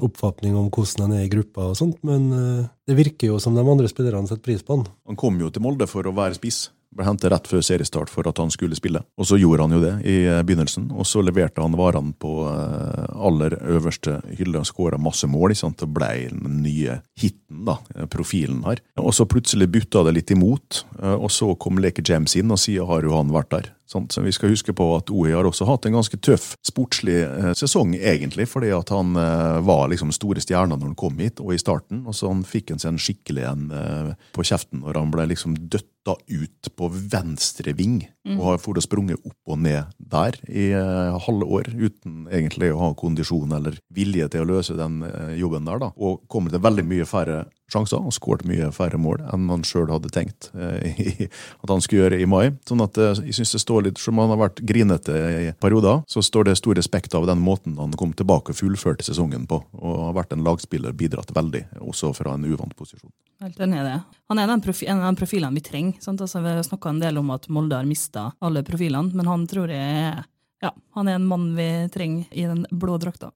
oppfatning 0.00 0.56
om 0.56 0.68
hvordan 0.72 1.08
han 1.08 1.16
er 1.18 1.26
i 1.26 1.32
gruppa 1.32 1.70
og 1.70 1.78
sånt, 1.78 2.00
men 2.06 2.28
eh, 2.32 2.66
det 2.88 2.98
virker 2.98 3.32
jo 3.32 3.40
som 3.42 3.56
de 3.56 3.64
andre 3.64 3.90
spillerne 3.90 4.28
setter 4.28 4.44
pris 4.46 4.64
på 4.64 4.78
han. 4.78 4.86
Han 5.10 5.20
kom 5.20 5.40
jo 5.42 5.52
til 5.52 5.64
Molde 5.64 5.88
for 5.90 6.06
å 6.08 6.16
være 6.16 6.38
spiss. 6.40 6.68
Ble 6.90 7.04
hentet 7.06 7.30
rett 7.30 7.46
før 7.46 7.62
seriestart 7.62 8.10
for 8.10 8.26
at 8.26 8.40
han 8.42 8.50
skulle 8.50 8.74
spille. 8.74 9.04
Og 9.14 9.28
så 9.28 9.36
gjorde 9.38 9.62
han 9.62 9.74
jo 9.76 9.82
det 9.82 9.92
i 10.10 10.16
eh, 10.26 10.40
begynnelsen, 10.46 10.88
og 10.90 11.06
så 11.06 11.22
leverte 11.22 11.62
han 11.62 11.76
varene 11.78 12.16
på 12.18 12.32
eh, 12.50 13.12
aller 13.14 13.54
øverste 13.76 14.16
hylle 14.40 14.64
og 14.64 14.66
skåra 14.66 14.98
masse 14.98 15.28
mål. 15.30 15.54
Ikke 15.54 15.62
sant? 15.62 15.78
Det 15.84 15.90
ble 15.94 16.10
den 16.32 16.58
nye 16.64 16.98
hiten, 17.20 17.62
da, 17.68 17.78
eh, 17.94 18.08
profilen 18.10 18.64
her. 18.66 18.82
Og 18.98 19.14
så 19.14 19.28
plutselig 19.30 19.70
bytta 19.70 20.02
det 20.08 20.16
litt 20.16 20.34
imot, 20.34 20.82
eh, 20.98 21.14
og 21.14 21.30
så 21.30 21.52
kom 21.62 21.78
Leke 21.78 22.02
James 22.06 22.34
inn, 22.40 22.50
og 22.50 22.58
siden 22.58 22.90
har 22.90 23.06
jo 23.06 23.14
han 23.14 23.30
vært 23.36 23.54
der. 23.54 23.70
Sant? 23.90 24.12
Så 24.12 24.22
vi 24.22 24.32
skal 24.32 24.52
huske 24.52 24.72
på 24.76 24.84
at 24.94 25.10
OI 25.10 25.32
har 25.34 25.46
også 25.48 25.66
hatt 25.66 25.88
en 25.88 25.96
ganske 25.96 26.18
tøff 26.22 26.52
sportslig 26.66 27.16
eh, 27.24 27.50
sesong, 27.58 27.96
egentlig, 27.98 28.46
fordi 28.46 28.70
at 28.74 28.92
han 28.94 29.16
eh, 29.18 29.58
var 29.66 29.88
liksom 29.90 30.12
store 30.14 30.42
stjerner 30.42 30.78
når 30.78 30.92
han 30.92 30.98
kom 31.00 31.18
hit, 31.18 31.42
og 31.42 31.56
i 31.56 31.58
starten. 31.58 32.04
Og 32.06 32.14
så 32.14 32.30
han 32.30 32.44
fikk 32.46 32.70
han 32.70 32.82
seg 32.82 32.92
en 32.92 33.02
skikkelig 33.02 33.48
en 33.50 33.64
eh, 33.74 34.12
på 34.36 34.46
kjeften 34.46 34.84
når 34.84 35.00
han 35.00 35.10
ble 35.10 35.26
liksom 35.32 35.58
døtta 35.72 36.14
ut 36.14 36.70
på 36.78 36.90
venstre 37.10 37.74
ving, 37.76 38.04
og 38.36 38.44
har 38.46 38.62
fått 38.62 38.84
sprunget 38.86 39.20
opp 39.26 39.52
og 39.52 39.58
ned 39.64 39.90
der 39.98 40.38
i 40.48 40.70
halve 40.72 41.48
år, 41.58 41.68
uten 41.74 42.24
egentlig 42.30 42.70
å 42.72 42.78
ha 42.80 42.88
kondisjon 42.96 43.52
eller 43.56 43.76
vilje 43.92 44.30
til 44.32 44.44
å 44.44 44.48
løse 44.54 44.78
den 44.78 45.02
jobben 45.36 45.68
der, 45.68 45.82
da. 45.82 45.90
Og 46.00 46.22
kommer 46.30 46.54
til 46.54 46.62
veldig 46.64 46.86
mye 46.88 47.08
færre 47.08 47.42
sjanser 47.72 48.02
og 48.02 48.14
skåret 48.14 48.46
mye 48.48 48.70
færre 48.74 48.98
mål 49.00 49.22
enn 49.32 49.48
han 49.52 49.64
sjøl 49.66 49.90
hadde 49.92 50.10
tenkt 50.14 50.50
eh, 50.54 51.26
at 51.62 51.72
han 51.72 51.82
skulle 51.84 52.04
gjøre 52.04 52.20
i 52.20 52.28
mai. 52.30 52.52
Sånn 52.68 52.82
at 52.84 52.98
eh, 53.00 53.22
jeg 53.28 53.38
synes 53.38 53.54
det 53.56 53.62
står 53.62 53.86
litt, 53.86 54.00
Som 54.00 54.20
han 54.22 54.32
har 54.32 54.40
vært 54.40 54.62
grinete 54.66 55.16
i 55.16 55.48
perioder, 55.60 56.02
så 56.10 56.22
står 56.24 56.50
det 56.50 56.58
stor 56.60 56.78
respekt 56.78 57.14
av 57.14 57.26
den 57.30 57.42
måten 57.44 57.78
han 57.80 57.94
kom 57.98 58.12
tilbake 58.16 58.54
og 58.54 58.60
fullførte 58.60 59.06
sesongen 59.06 59.46
på. 59.50 59.60
Og 59.80 59.98
har 60.08 60.16
vært 60.20 60.34
en 60.36 60.44
lagspiller, 60.46 60.94
bidratt 60.96 61.32
veldig, 61.36 61.66
også 61.80 62.12
fra 62.16 62.34
en 62.36 62.46
uvant 62.48 62.74
posisjon. 62.76 63.12
Helt 63.40 63.60
enig 63.64 63.80
i 63.80 63.86
det. 63.86 63.96
Han 64.28 64.38
er 64.38 64.50
den 64.50 64.60
profi 64.64 64.86
en 64.90 65.00
av 65.00 65.14
de 65.14 65.20
profilene 65.22 65.56
vi 65.56 65.64
trenger. 65.64 66.00
Sant? 66.04 66.20
Altså, 66.20 66.42
vi 66.44 66.52
har 66.52 66.66
snakka 66.66 66.92
en 66.92 67.00
del 67.00 67.20
om 67.20 67.30
at 67.32 67.48
Molde 67.48 67.78
har 67.78 67.88
mista 67.88 68.30
alle 68.44 68.62
profilene, 68.66 69.14
men 69.16 69.30
han 69.30 69.46
tror 69.48 69.72
jeg 69.72 70.04
er, 70.04 70.24
ja, 70.60 70.74
han 70.96 71.08
er 71.08 71.16
en 71.16 71.28
mann 71.28 71.50
vi 71.56 71.70
trenger 71.92 72.28
i 72.36 72.44
den 72.50 72.66
blå 72.70 72.98
drakta. 73.00 73.32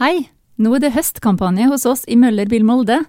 Hei, 0.00 0.26
nå 0.62 0.76
er 0.76 0.84
det 0.84 0.94
høstkampanje 0.94 1.66
hos 1.70 1.86
oss 1.88 2.04
i 2.06 2.16
Møller 2.18 2.46
Bil 2.50 2.64
Molde. 2.66 3.00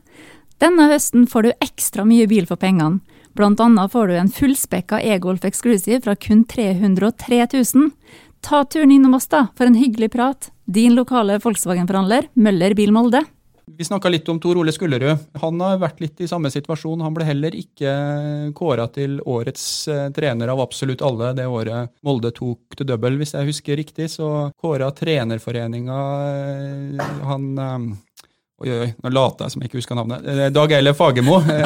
Denne 0.62 0.88
høsten 0.90 1.28
får 1.30 1.46
du 1.46 1.52
ekstra 1.64 2.06
mye 2.08 2.26
bil 2.30 2.48
for 2.50 2.58
pengene. 2.58 3.02
Blant 3.38 3.62
annet 3.62 3.94
får 3.94 4.10
du 4.10 4.16
en 4.18 4.32
fullspekka 4.34 5.00
e-Golf 5.02 5.46
Exclusive 5.46 6.04
fra 6.06 6.14
kun 6.18 6.44
303 6.50 7.40
000. 7.54 7.90
Ta 8.46 8.64
turen 8.66 8.94
innom 8.94 9.16
oss 9.18 9.30
da, 9.32 9.48
for 9.58 9.70
en 9.70 9.78
hyggelig 9.78 10.12
prat. 10.14 10.50
Din 10.66 10.94
lokale 10.98 11.40
Volkswagen-forhandler, 11.42 12.30
Møller 12.34 12.76
Bil 12.78 12.94
Molde. 12.94 13.24
Vi 13.66 13.86
snakka 13.86 14.10
litt 14.10 14.30
om 14.30 14.40
Tor 14.44 14.58
Ole 14.60 14.74
Skullerud. 14.76 15.18
Han 15.42 15.62
har 15.64 15.80
vært 15.82 16.02
litt 16.04 16.22
i 16.22 16.28
samme 16.28 16.52
situasjon. 16.52 17.02
Han 17.02 17.16
ble 17.16 17.28
heller 17.28 17.56
ikke 17.56 17.94
kåra 18.58 18.90
til 18.92 19.20
årets 19.24 19.66
eh, 19.88 20.08
trener 20.16 20.52
av 20.52 20.62
absolutt 20.64 21.04
alle 21.06 21.32
det 21.38 21.48
året 21.48 21.94
Molde 22.04 22.34
tok 22.36 22.76
til 22.78 22.90
double. 22.90 23.16
Hvis 23.22 23.34
jeg 23.38 23.48
husker 23.48 23.80
riktig, 23.80 24.10
så 24.12 24.50
kåra 24.60 24.92
trenerforeninga 24.96 26.00
eh, 26.28 27.14
han 27.30 27.48
eh, 27.58 27.88
Oi, 28.64 28.72
oi, 28.80 28.90
nå 29.04 29.10
later 29.12 29.44
jeg 29.50 29.52
som 29.54 29.64
jeg 29.64 29.70
ikke 29.70 29.80
husker 29.82 29.98
navnet. 30.00 30.24
Eh, 30.24 30.46
Dag 30.56 30.72
Eile 30.78 30.94
Fagermo. 30.96 31.42
eh, 31.52 31.64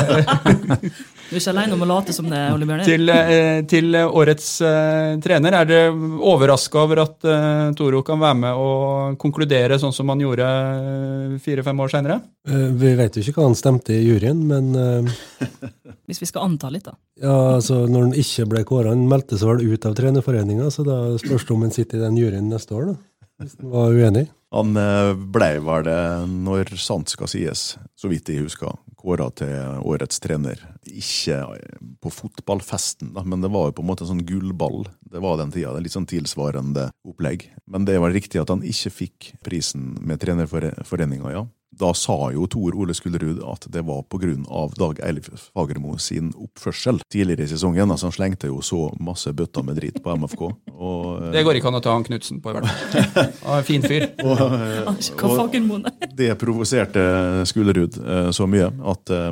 Du 1.28 1.36
er 1.36 1.42
ikke 1.42 1.52
alene 1.52 1.76
om 1.76 1.84
å 1.84 1.88
late 1.90 2.14
som 2.16 2.26
det, 2.32 2.40
Ole 2.56 2.66
Bjørner. 2.66 2.88
til, 2.88 3.10
eh, 3.14 3.60
til 3.70 3.98
årets 4.02 4.48
eh, 4.66 5.18
trener. 5.22 5.58
Er 5.60 5.68
dere 5.70 5.92
overraska 6.32 6.80
over 6.82 7.02
at 7.04 7.28
eh, 7.28 7.74
Toro 7.78 8.02
kan 8.08 8.22
være 8.22 8.40
med 8.42 8.62
og 8.64 9.18
konkludere 9.22 9.78
sånn 9.82 9.94
som 9.94 10.10
han 10.14 10.24
gjorde 10.24 10.48
fire-fem 11.44 11.84
år 11.86 11.92
senere? 11.94 12.18
Eh, 12.50 12.68
Vi 12.82 12.94
vet 12.98 13.20
jo 13.20 13.26
ikke 13.28 13.42
hva 13.42 13.50
han 13.50 13.60
stemte 13.60 13.94
i 13.94 14.02
juryen, 14.08 14.42
men 14.50 14.72
eh, 14.74 15.12
Hvis 16.08 16.22
vi 16.24 16.30
skal 16.32 16.48
anta 16.48 16.70
litt, 16.72 16.86
da. 16.88 16.96
ja, 17.22 17.36
altså, 17.58 17.82
når 17.92 18.08
han 18.08 18.14
ikke 18.16 18.46
ble 18.48 18.62
kåra 18.64 18.94
Han 18.96 19.02
meldte 19.12 19.36
seg 19.38 19.50
vel 19.52 19.74
ut 19.76 19.86
av 19.90 19.96
trenerforeninga, 20.00 20.70
så 20.72 20.86
da 20.88 20.98
spørs 21.20 21.44
det 21.46 21.54
om 21.58 21.66
han 21.68 21.76
sitter 21.76 22.00
i 22.00 22.06
den 22.08 22.18
juryen 22.22 22.48
neste 22.50 22.74
år, 22.78 22.94
da. 22.94 22.98
Hvis 23.38 23.58
han 23.60 23.70
var 23.70 23.94
uenig. 23.94 24.28
Han 24.56 24.72
ble, 24.74 25.16
blei 25.36 25.56
vel 25.60 25.84
det, 25.86 26.00
når 26.32 26.72
sant 26.80 27.12
skal 27.12 27.30
sies, 27.30 27.74
så 28.00 28.10
vidt 28.10 28.32
jeg 28.32 28.46
husker, 28.46 28.78
kåra 28.98 29.28
til 29.36 29.82
årets 29.86 30.22
trener. 30.24 30.62
Ikke 30.88 31.42
eh, 31.58 31.82
på 32.02 32.12
fotballfesten, 32.14 33.12
da, 33.16 33.26
men 33.28 33.44
det 33.44 33.52
var 33.54 33.70
jo 33.70 33.76
på 33.78 33.84
en 33.84 33.90
måte 33.92 34.06
en 34.06 34.14
sånn 34.14 34.26
gullball. 34.28 34.88
Det 35.12 35.22
var 35.24 35.38
den 35.42 35.52
tida. 35.54 35.76
det 35.76 35.84
Litt 35.86 35.98
sånn 35.98 36.08
tilsvarende 36.10 36.88
opplegg. 37.08 37.50
Men 37.68 37.86
det 37.88 38.00
var 38.02 38.16
riktig 38.16 38.42
at 38.42 38.54
han 38.54 38.64
ikke 38.66 38.94
fikk 39.04 39.30
prisen 39.46 39.94
med 40.00 40.24
trenerforeninga, 40.24 41.36
ja. 41.36 41.46
Da 41.72 41.94
sa 41.94 42.32
jo 42.32 42.48
Tor 42.48 42.76
Ole 42.80 42.94
Skullerud 42.96 43.42
at 43.46 43.68
det 43.70 43.84
var 43.86 44.04
pga. 44.10 44.34
Dag 44.78 45.00
Eilif 45.04 45.30
Fagermo 45.54 45.98
sin 46.02 46.32
oppførsel 46.34 47.02
tidligere 47.12 47.44
i 47.44 47.52
sesongen. 47.52 47.92
altså 47.92 48.08
Han 48.08 48.16
slengte 48.16 48.48
jo 48.48 48.62
så 48.62 48.88
masse 49.00 49.34
bøtter 49.34 49.64
med 49.64 49.78
drit 49.78 50.02
på 50.04 50.16
MFK. 50.16 50.42
Og, 50.74 51.24
eh, 51.24 51.32
Det 51.32 51.44
går 51.44 51.60
ikke 51.60 51.68
an 51.68 51.80
å 51.80 51.84
ta 51.84 51.94
han 51.94 52.04
Knutsen 52.04 52.42
på, 52.42 52.50
i 52.50 52.54
hvert 52.54 52.68
fall. 52.68 53.32
Han 53.44 53.54
er 53.54 53.58
en 53.58 53.64
fin 53.64 53.82
fyr. 53.82 54.08
og, 54.28 54.42
og-. 54.88 55.92
Det 56.16 56.34
provoserte 56.40 57.46
Skullerud 57.46 57.98
eh, 58.02 58.32
så 58.32 58.48
mye 58.48 58.72
at 58.94 59.10
eh, 59.10 59.32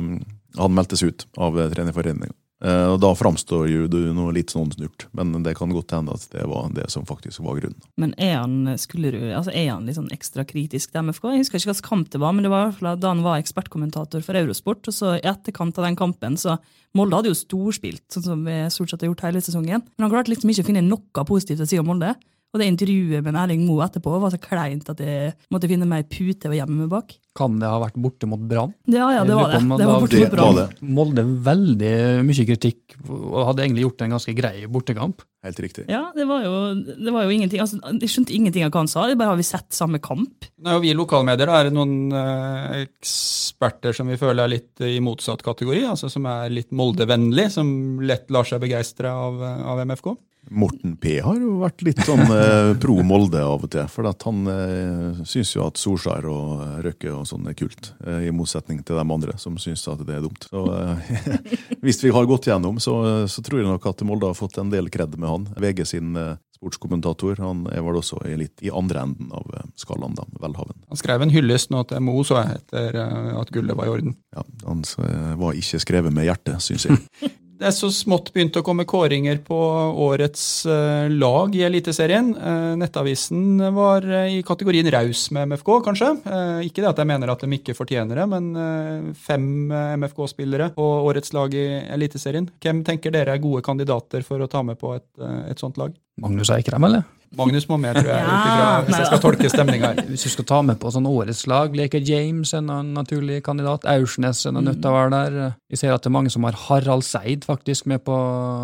han 0.56 0.74
meldte 0.74 0.96
seg 0.96 1.14
ut 1.14 1.26
av 1.38 1.56
trenerforeninga. 1.72 2.32
Eh, 2.64 2.86
og 2.88 3.00
Da 3.02 3.10
framstår 3.12 3.66
jo 3.68 3.88
du 3.90 3.98
noe 4.16 4.32
litt 4.32 4.54
sånn 4.54 4.70
snurt, 4.72 5.06
men 5.16 5.34
det 5.44 5.56
kan 5.58 5.72
godt 5.74 5.92
hende 5.92 6.14
at 6.16 6.24
det 6.32 6.46
var 6.48 6.70
det 6.72 6.88
som 6.92 7.04
faktisk 7.08 7.42
var 7.44 7.58
grunnen. 7.60 7.82
Men 8.00 8.14
er 8.16 8.38
han, 8.38 8.78
Skullerud, 8.80 9.28
altså 9.36 9.52
er 9.52 9.74
han 9.74 9.84
litt 9.88 9.98
sånn 9.98 10.12
ekstra 10.14 10.46
kritisk 10.48 10.94
til 10.94 11.04
MFK? 11.04 11.28
Jeg 11.34 11.44
husker 11.44 11.60
ikke 11.60 11.72
hvilken 11.74 11.88
kamp 11.90 12.14
det 12.14 12.22
var, 12.22 12.32
men 12.36 12.46
det 12.46 12.52
var 12.54 12.96
da 12.96 13.12
han 13.12 13.24
var 13.26 13.42
ekspertkommentator 13.42 14.24
for 14.24 14.40
Eurosport. 14.40 14.88
og 14.88 14.96
så 14.96 15.16
I 15.18 15.26
etterkant 15.28 15.76
av 15.76 15.88
den 15.88 16.00
kampen 16.00 16.40
så 16.40 16.58
Molde 16.96 17.18
hadde 17.18 17.28
jo 17.28 17.36
storspilt, 17.36 18.06
sånn 18.08 18.24
som 18.24 18.46
vi 18.46 18.54
stort 18.72 18.88
sett 18.88 19.02
har 19.04 19.10
gjort 19.10 19.26
hele 19.26 19.42
sesongen. 19.44 19.84
Men 19.84 20.06
han 20.06 20.14
klarte 20.14 20.32
liksom 20.32 20.48
ikke 20.48 20.64
å 20.64 20.68
finne 20.70 20.86
noe 20.86 21.24
positivt 21.28 21.60
å 21.60 21.68
si 21.68 21.76
om 21.76 21.90
Molde. 21.90 22.14
Og 22.56 22.62
det 22.62 22.70
intervjuet 22.72 23.20
med 23.20 23.36
Erling 23.36 23.66
Moe 23.68 23.84
etterpå 23.84 24.16
var 24.22 24.32
så 24.32 24.40
kleint 24.40 24.88
at 24.88 25.00
jeg 25.04 25.34
måtte 25.52 25.68
finne 25.68 25.84
meg 25.88 26.08
pute 26.08 26.48
og 26.48 26.56
gjemme 26.56 26.78
meg 26.86 26.88
bak. 26.88 27.12
Kan 27.36 27.58
det 27.60 27.68
ha 27.68 27.76
vært 27.82 27.98
borte 28.00 28.24
mot 28.24 28.40
Brann? 28.48 28.72
Ja, 28.88 29.10
ja, 29.12 29.24
det 29.28 29.36
var 29.36 29.50
det. 29.52 29.60
Det 29.60 29.88
var 29.90 30.00
borte 30.00 30.20
mot 30.22 30.32
Brann. 30.32 30.56
var 30.56 30.70
det. 30.72 30.86
Molde 30.96 31.24
veldig 31.44 31.90
mye 32.24 32.46
kritikk, 32.48 32.96
og 33.12 33.42
hadde 33.50 33.66
egentlig 33.66 33.84
gjort 33.84 34.04
en 34.06 34.14
ganske 34.16 34.34
grei 34.38 34.54
bortekamp. 34.72 35.20
Helt 35.44 35.60
riktig. 35.60 35.84
Ja, 35.92 36.06
det 36.16 36.24
var 36.26 36.46
jo, 36.46 36.54
det 36.80 37.12
var 37.12 37.26
jo 37.26 37.34
ingenting. 37.36 37.60
Altså, 37.62 37.76
jeg 38.00 38.08
skjønte 38.10 38.34
ingenting 38.34 38.64
av 38.64 38.72
hva 38.72 38.80
han 38.86 38.90
sa. 38.90 39.04
Det 39.06 39.18
bare 39.20 39.34
har 39.34 39.38
vi 39.38 39.46
sett 39.46 39.68
samme 39.76 40.00
kamp. 40.02 40.48
Nei, 40.64 40.72
og 40.78 40.80
Vi 40.86 40.94
i 40.94 40.96
lokalmedier, 40.96 41.52
da 41.52 41.60
er 41.60 41.68
det 41.68 41.76
noen 41.76 42.08
eh, 42.16 42.86
eksperter 42.86 43.94
som 44.00 44.08
vi 44.10 44.16
føler 44.18 44.46
er 44.46 44.54
litt 44.56 44.82
i 44.88 44.96
motsatt 45.04 45.44
kategori, 45.46 45.84
altså 45.92 46.08
som 46.10 46.24
er 46.32 46.48
litt 46.56 46.72
Molde-vennlig, 46.72 47.50
som 47.52 47.68
lett 48.00 48.32
lar 48.32 48.48
seg 48.48 48.64
begeistre 48.64 49.12
av, 49.12 49.38
eh, 49.44 49.62
av 49.76 49.84
MFK. 49.84 50.16
Morten 50.50 50.94
P 51.00 51.16
har 51.24 51.38
jo 51.40 51.56
vært 51.62 51.82
litt 51.86 52.00
sånn 52.06 52.22
eh, 52.36 52.72
pro 52.80 52.98
Molde 53.06 53.42
av 53.42 53.64
og 53.66 53.72
til. 53.72 53.86
For 53.90 54.08
at 54.10 54.26
han 54.28 54.46
eh, 54.52 55.20
syns 55.26 55.54
jo 55.56 55.66
at 55.66 55.80
Solskjær 55.80 56.28
og 56.30 56.64
Røkke 56.86 57.12
og 57.14 57.26
sånn 57.28 57.48
er 57.50 57.56
kult. 57.58 57.92
Eh, 58.06 58.28
I 58.28 58.34
motsetning 58.34 58.82
til 58.86 58.98
de 58.98 59.04
andre 59.04 59.36
som 59.42 59.58
syns 59.60 59.86
at 59.90 60.04
det 60.06 60.18
er 60.18 60.24
dumt. 60.24 60.48
Så 60.50 60.64
eh, 60.72 61.14
Hvis 61.84 62.02
vi 62.04 62.14
har 62.14 62.28
gått 62.30 62.48
gjennom, 62.50 62.80
så, 62.82 63.26
så 63.30 63.44
tror 63.44 63.62
jeg 63.62 63.70
nok 63.70 63.88
at 63.90 64.06
Molde 64.06 64.30
har 64.30 64.38
fått 64.38 64.58
en 64.62 64.72
del 64.72 64.90
kred 64.92 65.18
med 65.18 65.30
han. 65.30 65.48
VG 65.60 65.86
sin 65.88 66.16
eh, 66.20 66.36
sportskommentator 66.56 67.40
han 67.42 67.66
er 67.72 67.84
vel 67.84 67.98
også 68.00 68.20
i 68.28 68.36
litt 68.40 68.62
i 68.64 68.72
andre 68.72 69.04
enden 69.06 69.32
av 69.36 69.50
eh, 69.54 69.66
skalaen, 69.78 70.16
da. 70.16 70.26
Velhaven. 70.42 70.78
Han 70.90 71.00
skrev 71.00 71.24
en 71.24 71.34
hyllest 71.34 71.72
nå 71.74 71.82
til 71.90 72.04
Mo, 72.06 72.18
så 72.26 72.40
jeg, 72.42 72.60
etter 72.62 73.00
eh, 73.02 73.32
at 73.40 73.52
gullet 73.54 73.78
var 73.78 73.88
i 73.88 73.96
orden. 73.96 74.16
Ja, 74.36 74.46
han 74.66 74.84
var 75.40 75.58
ikke 75.58 75.82
skrevet 75.82 76.14
med 76.14 76.28
hjertet, 76.28 76.62
syns 76.64 76.88
jeg. 76.88 77.02
Det 77.56 77.64
er 77.70 77.72
så 77.72 77.88
smått 77.94 78.28
begynt 78.34 78.56
å 78.60 78.62
komme 78.64 78.84
kåringer 78.88 79.38
på 79.44 79.56
årets 80.04 80.44
eh, 80.68 81.06
lag 81.08 81.54
i 81.56 81.62
Eliteserien. 81.64 82.28
Eh, 82.36 82.74
Nettavisen 82.76 83.62
var 83.72 84.04
eh, 84.04 84.36
i 84.36 84.42
kategorien 84.44 84.88
raus 84.92 85.30
med 85.32 85.54
MFK, 85.54 85.70
kanskje. 85.86 86.10
Ikke 86.66 86.84
det 86.84 86.90
at 86.90 87.00
jeg 87.00 87.08
mener 87.08 87.32
at 87.32 87.44
de 87.46 87.56
ikke 87.56 87.76
fortjener 87.78 88.20
det, 88.20 88.26
men 88.28 89.14
fem 89.16 89.72
MFK-spillere 89.72 90.74
på 90.76 90.88
årets 91.08 91.32
lag 91.36 91.54
i 91.56 91.66
Eliteserien. 91.96 92.50
Hvem 92.60 92.84
tenker 92.84 93.14
dere 93.14 93.38
er 93.38 93.44
gode 93.44 93.64
kandidater 93.64 94.26
for 94.26 94.44
å 94.44 94.50
ta 94.52 94.60
med 94.66 94.76
på 94.80 94.92
et, 94.98 95.08
et 95.48 95.62
sånt 95.62 95.80
lag? 95.80 95.96
Magnus 96.22 96.50
Eikrem, 96.54 96.84
eller? 96.88 97.04
Magnus 97.36 97.66
må 97.68 97.76
med, 97.76 97.96
tror 97.98 98.06
jeg, 98.08 98.22
Ja, 98.24 98.82
hvis 98.86 98.96
jeg 98.96 99.08
skal 99.10 99.20
tolke 99.20 99.48
stemninga 99.50 99.88
her. 99.90 100.06
Hvis 100.08 100.22
du 100.24 100.30
skal 100.32 100.46
ta 100.48 100.60
med 100.64 100.78
på 100.80 100.92
sånn 100.94 101.08
årets 101.10 101.42
lag, 101.50 101.74
leker 101.76 102.00
James 102.06 102.52
en 102.56 102.70
en 102.72 102.92
naturlig 102.96 103.42
kandidat. 103.44 103.84
Aursnes 103.90 104.44
er 104.46 104.54
nødt 104.56 104.78
til 104.80 104.88
å 104.88 104.94
være 104.94 105.10
der. 105.12 105.56
Vi 105.68 105.76
ser 105.80 105.92
at 105.92 106.06
det 106.06 106.08
er 106.12 106.16
mange 106.16 106.32
som 106.32 106.46
har 106.48 106.56
Harald 106.68 107.04
Seid 107.04 107.44
faktisk 107.44 107.90
med 107.90 108.04
på 108.06 108.16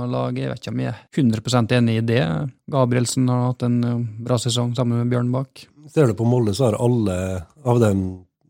laget. 0.09 0.45
Jeg 0.47 0.53
vet 0.55 0.62
ikke 0.62 0.75
om 0.75 0.83
jeg 0.85 0.93
er 0.95 1.03
100% 1.12 1.77
enig 1.77 1.99
i 1.99 2.07
det. 2.15 2.23
Gabrielsen 2.73 3.29
har 3.29 3.45
hatt 3.51 3.67
en 3.69 3.79
eh, 3.85 4.01
bra 4.31 4.38
sesong 4.41 4.73
sammen 4.79 5.03
med 5.03 5.12
Bjørn 5.12 5.33
Bak. 5.35 5.67
Ser 5.93 6.09
du 6.09 6.17
på 6.17 6.25
Molde, 6.25 6.55
så 6.57 6.71
har 6.71 6.81
alle 6.81 7.19
av 7.69 7.83
den 7.83 8.05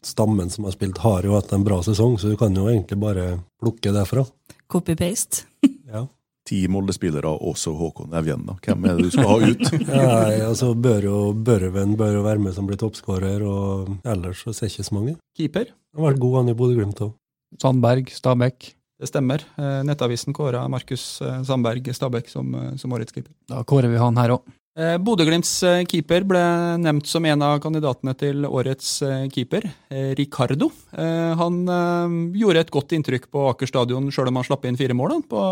stammen 0.07 0.51
som 0.51 0.69
har 0.69 0.75
spilt, 0.77 0.99
har 1.03 1.27
jo 1.27 1.35
hatt 1.39 1.53
en 1.57 1.65
bra 1.67 1.81
sesong, 1.83 2.19
så 2.19 2.31
du 2.31 2.37
kan 2.39 2.55
jo 2.55 2.69
egentlig 2.71 2.99
bare 3.01 3.27
plukke 3.63 3.91
derfra. 3.95 4.27
Copy-paste. 4.71 5.47
Ja. 5.91 6.07
Ti 6.53 6.67
Molde-spillere, 6.69 7.31
også 7.49 7.73
Håkon 7.79 8.13
Evjen. 8.19 8.43
da. 8.45 8.59
Hvem 8.61 8.85
er 8.85 8.99
det 8.99 9.07
du 9.07 9.15
skal 9.15 9.29
ha 9.31 9.37
ut? 9.41 9.63
Nei, 9.89 10.35
altså 10.45 10.75
bør 10.77 11.07
jo 11.07 11.21
Børven 11.33 11.95
bør 11.97 12.19
jo 12.19 12.25
være 12.27 12.43
med 12.45 12.53
som 12.53 12.69
blir 12.69 12.77
toppskårer, 12.77 13.41
og 13.41 13.95
ellers 14.05 14.43
så 14.45 14.53
ser 14.53 14.69
jeg 14.69 14.75
ikke 14.75 14.89
så 14.91 14.97
mange. 14.99 15.15
Keeper. 15.39 15.71
Han 15.97 16.05
har 16.05 16.11
vært 16.11 16.21
god, 16.21 16.37
han 16.43 16.53
i 16.53 16.57
Bodø-Glimt 16.59 17.01
òg. 17.07 17.15
Sandberg, 17.63 18.13
Stabæk. 18.13 18.69
Det 19.01 19.09
stemmer. 19.09 19.47
Eh, 19.57 19.81
Nettavisen 19.89 20.37
kåra 20.37 20.67
Markus 20.71 21.23
eh, 21.25 21.41
Sandberg 21.49 21.89
Stabæk 21.97 22.29
som, 22.29 22.53
eh, 22.55 22.75
som 22.77 22.93
årets 22.93 23.17
keeper. 23.17 23.33
Da 23.49 23.65
kårer 23.65 23.89
vi 23.89 24.03
han 24.03 24.21
her 24.21 24.37
òg. 24.37 24.45
Eh, 24.73 24.95
Bodø-Glimts 25.05 25.51
eh, 25.69 25.83
keeper 25.85 26.25
ble 26.25 26.41
nevnt 26.81 27.09
som 27.09 27.27
en 27.29 27.43
av 27.45 27.59
kandidatene 27.61 28.15
til 28.17 28.47
årets 28.49 28.95
eh, 29.05 29.27
keeper, 29.33 29.67
eh, 29.93 30.15
Ricardo. 30.17 30.71
Han 30.93 31.59
gjorde 32.37 32.63
et 32.63 32.73
godt 32.73 32.95
inntrykk 32.97 33.29
på 33.33 33.45
Aker 33.51 33.69
stadion, 33.69 34.09
sjøl 34.13 34.31
om 34.31 34.41
han 34.41 34.47
slapp 34.47 34.65
inn 34.69 34.79
fire 34.81 34.97
mål 34.97 35.21
på 35.29 35.43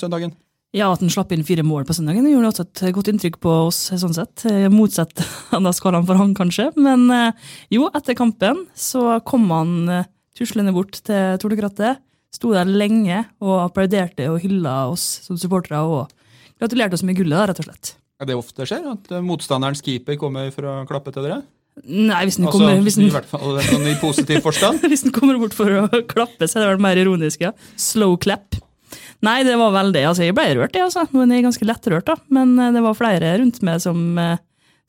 søndagen. 0.00 0.32
Ja, 0.72 0.88
at 0.88 1.02
han 1.04 1.12
slapp 1.12 1.34
inn 1.36 1.44
fire 1.44 1.64
mål 1.66 1.84
på 1.84 1.96
søndagen, 1.96 2.24
gjorde 2.30 2.48
også 2.48 2.64
et 2.64 2.82
godt 2.96 3.10
inntrykk 3.12 3.36
på 3.44 3.54
oss. 3.66 3.80
sånn 4.00 4.16
sett. 4.16 4.46
Motsatt 4.72 5.20
av 5.56 5.68
skalaen 5.76 6.08
for 6.08 6.20
han, 6.20 6.32
kanskje. 6.36 6.70
Men 6.80 7.34
jo, 7.72 7.90
etter 7.92 8.16
kampen 8.16 8.64
så 8.72 9.18
kom 9.28 9.50
han 9.52 9.74
tuslende 10.38 10.72
bort 10.72 11.02
til 11.04 11.36
Tornekrattet. 11.42 12.00
Sto 12.32 12.54
der 12.56 12.68
lenge 12.68 13.26
og 13.44 13.66
applauderte 13.66 14.30
og 14.32 14.40
hylla 14.44 14.86
oss 14.92 15.04
som 15.26 15.40
supportere. 15.40 15.82
Og 15.84 16.08
gratulerte 16.62 16.96
oss 16.96 17.04
med 17.04 17.20
gullet, 17.20 17.50
rett 17.50 17.60
og 17.60 17.68
slett. 17.68 17.96
Er 18.22 18.28
det 18.30 18.36
ofte 18.38 18.66
skjer? 18.68 18.84
At 18.94 19.10
eh, 19.10 19.24
motstanderens 19.26 19.82
keeper 19.84 20.18
kommer 20.20 20.52
for 20.54 20.68
å 20.70 20.76
klappe 20.88 21.10
til 21.14 21.26
dere? 21.26 21.40
Nei, 21.88 22.20
hvis 22.28 22.36
den 22.36 22.46
Altså, 22.46 22.58
kommer, 22.60 22.82
hvis 22.84 22.98
I 23.00 23.08
hvert 23.10 23.30
fall 23.30 23.56
sånn 23.64 23.86
i 23.88 23.94
positiv 23.98 24.42
forstand? 24.46 24.82
hvis 24.92 25.06
den 25.06 25.14
kommer 25.16 25.38
bort 25.40 25.56
for 25.56 25.72
å 25.72 25.86
klappe, 26.10 26.46
så 26.46 26.60
er 26.60 26.66
det 26.66 26.74
vel 26.74 26.84
mer 26.84 27.00
ironisk, 27.00 27.42
ja. 27.48 27.54
Slow 27.80 28.18
clap. 28.20 28.58
Nei, 29.24 29.38
det 29.46 29.54
var 29.58 29.72
veldig 29.74 30.02
Altså, 30.10 30.26
jeg 30.26 30.36
ble 30.36 30.44
rørt, 30.58 30.76
jeg, 30.76 30.84
altså. 30.84 31.06
Nå 31.14 31.24
er 31.24 31.38
jeg 31.40 31.46
ganske 31.48 31.66
lettrørt, 31.68 32.06
da. 32.12 32.18
Men 32.34 32.54
eh, 32.60 32.72
det 32.76 32.84
var 32.84 32.98
flere 32.98 33.34
rundt 33.40 33.62
meg 33.66 33.80
som 33.82 34.02
eh, 34.20 34.36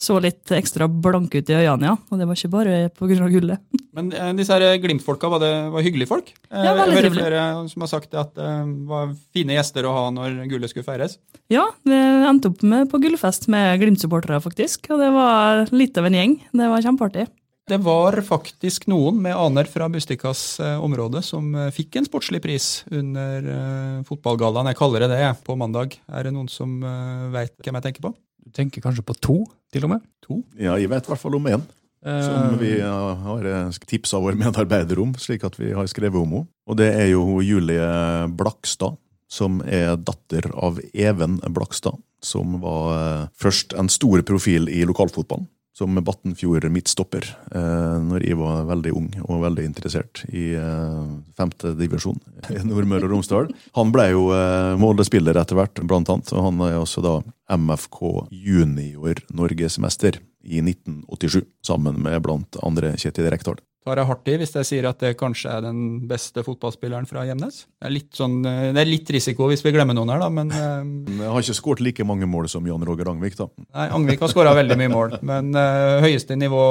så 0.03 0.17
litt 0.23 0.51
ekstra 0.55 0.87
blanke 0.91 1.39
ut 1.41 1.49
i 1.51 1.55
øynene, 1.61 1.93
ja. 1.93 1.95
Og 2.11 2.19
det 2.19 2.27
var 2.29 2.39
ikke 2.39 2.51
bare 2.53 2.77
av 2.91 3.33
gullet. 3.33 3.63
Men 3.95 4.09
eh, 4.11 4.31
disse 4.37 4.55
her 4.57 4.77
Glimt-folka, 4.83 5.29
var 5.31 5.43
det 5.43 5.51
var 5.73 5.85
hyggelige 5.85 6.09
folk? 6.11 6.33
Eh, 6.51 6.63
Ja, 6.65 6.73
veldig 6.77 6.97
hører 6.97 7.07
trivelig. 7.09 7.23
flere 7.23 7.69
som 7.71 7.85
har 7.85 7.91
sagt 7.91 8.17
at 8.19 8.33
det 8.37 8.49
var 8.89 9.13
fine 9.35 9.55
gjester 9.57 9.87
å 9.87 9.93
ha 9.95 10.07
når 10.15 10.41
gullet 10.51 10.73
skulle 10.73 10.87
feires. 10.87 11.17
Ja, 11.53 11.67
vi 11.87 11.93
endte 12.27 12.49
opp 12.51 12.63
med 12.65 12.89
på 12.91 12.99
gullfest 13.03 13.47
med 13.53 13.79
Glimt-supportere, 13.81 14.41
faktisk. 14.43 14.89
Og 14.91 14.99
det 15.01 15.13
var 15.13 15.65
litt 15.71 15.97
av 16.01 16.09
en 16.09 16.19
gjeng. 16.19 16.35
Det 16.51 16.69
var 16.73 16.83
kjempeartig. 16.85 17.29
Det 17.63 17.77
var 17.79 18.17
faktisk 18.27 18.89
noen 18.91 19.21
med 19.23 19.37
aner 19.39 19.69
fra 19.71 19.85
Bustikas 19.87 20.59
eh, 20.59 20.81
område 20.83 21.21
som 21.23 21.45
eh, 21.55 21.69
fikk 21.71 21.95
en 21.95 22.07
sportslig 22.09 22.41
pris 22.43 22.65
under 22.91 23.45
eh, 23.53 24.01
fotballgallaen. 24.09 24.67
Jeg 24.73 24.79
kaller 24.81 25.05
det 25.05 25.13
det, 25.13 25.29
på 25.47 25.55
mandag. 25.55 25.95
Er 26.11 26.27
det 26.27 26.33
noen 26.35 26.49
som 26.51 26.73
eh, 26.83 27.29
veit 27.31 27.55
hvem 27.63 27.79
jeg 27.79 27.85
tenker 27.87 28.03
på? 28.09 28.11
Du 28.43 28.51
tenker 28.55 28.83
kanskje 28.83 29.05
på 29.07 29.15
to, 29.17 29.37
til 29.73 29.87
og 29.87 29.95
med? 29.95 30.03
To? 30.27 30.41
Ja, 30.59 30.75
jeg 30.79 30.91
vet 30.91 31.07
i 31.07 31.13
hvert 31.13 31.21
fall 31.21 31.39
om 31.39 31.49
én. 31.51 31.63
Som 32.03 32.57
vi 32.59 32.73
eh, 32.83 33.23
har 33.23 33.45
tipsa 33.87 34.19
vår 34.19 34.35
medarbeider 34.39 34.99
om, 34.99 35.13
slik 35.15 35.45
at 35.47 35.55
vi 35.55 35.71
har 35.71 35.87
skrevet 35.87 36.19
om 36.19 36.35
henne. 36.35 36.49
Og 36.67 36.79
det 36.79 36.89
er 36.91 37.13
jo 37.13 37.39
Julie 37.43 37.87
Blakstad, 38.35 38.97
som 39.31 39.61
er 39.63 39.95
datter 39.95 40.49
av 40.51 40.81
Even 40.91 41.39
Blakstad. 41.55 41.95
Som 42.23 42.59
var 42.63 42.91
eh, 42.97 43.29
først 43.39 43.75
en 43.79 43.91
stor 43.91 44.23
profil 44.27 44.67
i 44.71 44.83
lokalfotballen. 44.87 45.47
Som 45.73 45.97
Battenfjord 46.05 46.67
midtstopper 46.69 47.25
eh, 47.55 47.97
når 48.05 48.27
jeg 48.27 48.37
var 48.37 48.67
veldig 48.69 48.93
ung 48.93 49.09
og 49.25 49.41
veldig 49.41 49.65
interessert 49.65 50.21
i 50.29 50.51
eh, 50.59 50.99
femte 51.37 51.73
divisjon 51.79 52.19
i 52.53 52.61
Nordmøre 52.67 53.09
og 53.09 53.15
Romsdal. 53.15 53.49
Han 53.79 53.93
ble 53.95 54.11
jo 54.11 54.27
eh, 54.37 54.75
Molde-spiller 54.81 55.39
etter 55.41 55.57
hvert, 55.57 55.81
blant 55.89 56.11
annet, 56.13 56.29
og 56.35 56.45
han 56.47 56.61
er 56.67 56.77
også 56.77 57.03
da 57.05 57.15
MFK 57.57 57.99
junior 58.29 59.23
norgesmester 59.33 60.21
i 60.43 60.61
1987, 60.61 61.41
sammen 61.65 61.97
med 62.05 62.21
blant 62.25 62.61
andre 62.61 62.93
Kjetil 62.99 63.31
Rekdal. 63.33 63.57
Tar 63.83 63.99
jeg 63.99 64.07
hardt 64.07 64.29
i 64.31 64.35
hvis 64.39 64.53
jeg 64.55 64.67
sier 64.67 64.85
at 64.87 65.01
det 65.03 65.17
kanskje 65.19 65.51
er 65.51 65.65
den 65.65 65.79
beste 66.07 66.43
fotballspilleren 66.45 67.07
fra 67.09 67.25
Hjemnes. 67.27 67.65
Det 67.67 67.89
er 67.89 67.91
litt, 67.91 68.11
sånn, 68.15 68.37
eh, 68.47 68.69
det 68.71 68.79
er 68.79 68.87
litt 68.87 69.09
risiko 69.11 69.49
hvis 69.51 69.63
vi 69.65 69.73
glemmer 69.75 69.97
noen 69.97 70.13
her, 70.13 70.21
da, 70.23 70.29
men 70.31 70.53
eh, 70.55 71.17
Jeg 71.19 71.33
har 71.33 71.43
ikke 71.43 71.57
skåret 71.57 71.83
like 71.83 72.05
mange 72.07 72.29
mål 72.29 72.47
som 72.51 72.63
Jan 72.67 72.85
Roger 72.87 73.11
Angvik, 73.11 73.35
da. 73.39 73.49
Nei, 73.65 73.89
Angvik 73.97 74.23
har 74.23 74.31
skåra 74.31 74.55
veldig 74.55 74.79
mye 74.79 74.93
mål. 74.93 75.17
Men 75.27 75.51
uh, 75.57 75.99
høyeste 76.03 76.37
nivå 76.39 76.63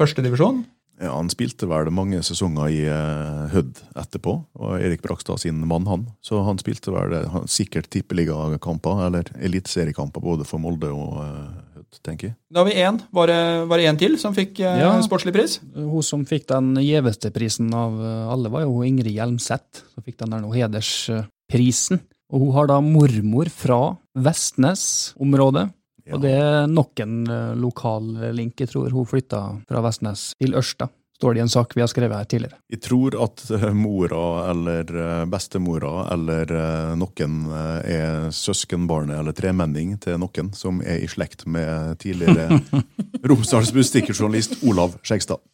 førstedivisjon? 0.00 0.60
Ja, 1.00 1.14
han 1.14 1.30
spilte 1.32 1.64
vel 1.70 1.88
mange 1.96 2.20
sesonger 2.26 2.68
i 2.68 2.82
uh, 2.84 3.48
Hødd 3.54 3.80
etterpå, 3.96 4.34
og 4.60 4.84
Erik 4.84 5.00
Brakstad 5.06 5.40
sin 5.40 5.62
mann, 5.64 5.88
han. 5.88 6.04
Så 6.20 6.42
han 6.44 6.60
spilte 6.60 6.92
vel 6.92 7.16
han, 7.32 7.48
sikkert 7.48 7.88
tippeligakamper, 7.94 9.06
eller 9.06 9.32
eliteseriekamper, 9.40 10.20
både 10.20 10.44
for 10.48 10.60
Molde 10.60 10.92
og 10.92 11.22
uh, 11.24 11.69
Hødd, 11.90 12.02
tenker 12.06 12.28
jeg. 12.28 12.36
Da 12.50 12.62
har 12.62 12.68
vi 12.68 12.74
én. 12.78 13.00
Var 13.10 13.26
det, 13.26 13.38
var 13.66 13.80
det 13.80 13.86
én 13.90 13.98
til 13.98 14.16
som 14.18 14.34
fikk 14.34 14.60
uh, 14.62 14.78
Ja. 14.78 14.90
sportslig 15.02 15.32
pris? 15.34 15.58
Hun 15.74 16.02
som 16.06 16.22
fikk 16.28 16.46
den 16.46 16.74
gjeveste 16.78 17.32
prisen 17.34 17.72
av 17.74 17.96
eh, 17.98 18.30
alle, 18.30 18.50
var 18.52 18.62
jo 18.62 18.82
Ingrid 18.86 19.12
Hjelmseth. 19.16 19.82
Som 19.94 20.04
fikk 20.06 20.18
den 20.22 20.30
der 20.30 20.40
nå 20.44 20.52
hedersprisen. 20.54 22.00
Og 22.30 22.44
hun 22.46 22.54
har 22.54 22.70
da 22.70 22.78
mormor 22.80 23.50
fra 23.50 23.96
Vestnes-området. 24.14 25.66
Ja. 26.06 26.14
Og 26.16 26.22
det 26.22 26.32
er 26.38 26.70
nok 26.70 27.02
en 27.02 27.26
eh, 27.26 27.54
lokal 27.58 28.14
link. 28.38 28.60
Jeg 28.62 28.70
tror 28.70 28.94
hun 28.94 29.06
flytta 29.10 29.42
fra 29.68 29.82
Vestnes 29.84 30.30
til 30.38 30.54
Ørsta. 30.58 30.88
Står 31.20 31.34
det 31.36 31.42
i 31.42 31.44
en 31.44 31.50
sak 31.52 31.74
vi 31.76 31.82
har 31.84 31.88
skrevet 31.90 32.16
her 32.16 32.24
tidligere. 32.24 32.56
Jeg 32.72 32.80
tror 32.80 33.12
at 33.20 33.42
eh, 33.52 33.64
mora 33.76 34.20
eller 34.48 34.88
eh, 34.88 35.24
bestemora 35.28 36.06
eller 36.14 36.48
eh, 36.56 36.94
noen 36.96 37.34
er 37.84 38.30
søskenbarnet 38.32 39.18
eller 39.18 39.36
tremenning 39.36 39.98
til 40.00 40.16
noen 40.22 40.48
som 40.56 40.78
er 40.80 41.02
i 41.04 41.10
slekt 41.12 41.44
med 41.44 41.98
tidligere 42.00 42.56
Romsdals 43.28 43.68
Budstikkerjournalist 43.76 44.62
Olav 44.64 44.96
Skjegstad. 45.04 45.44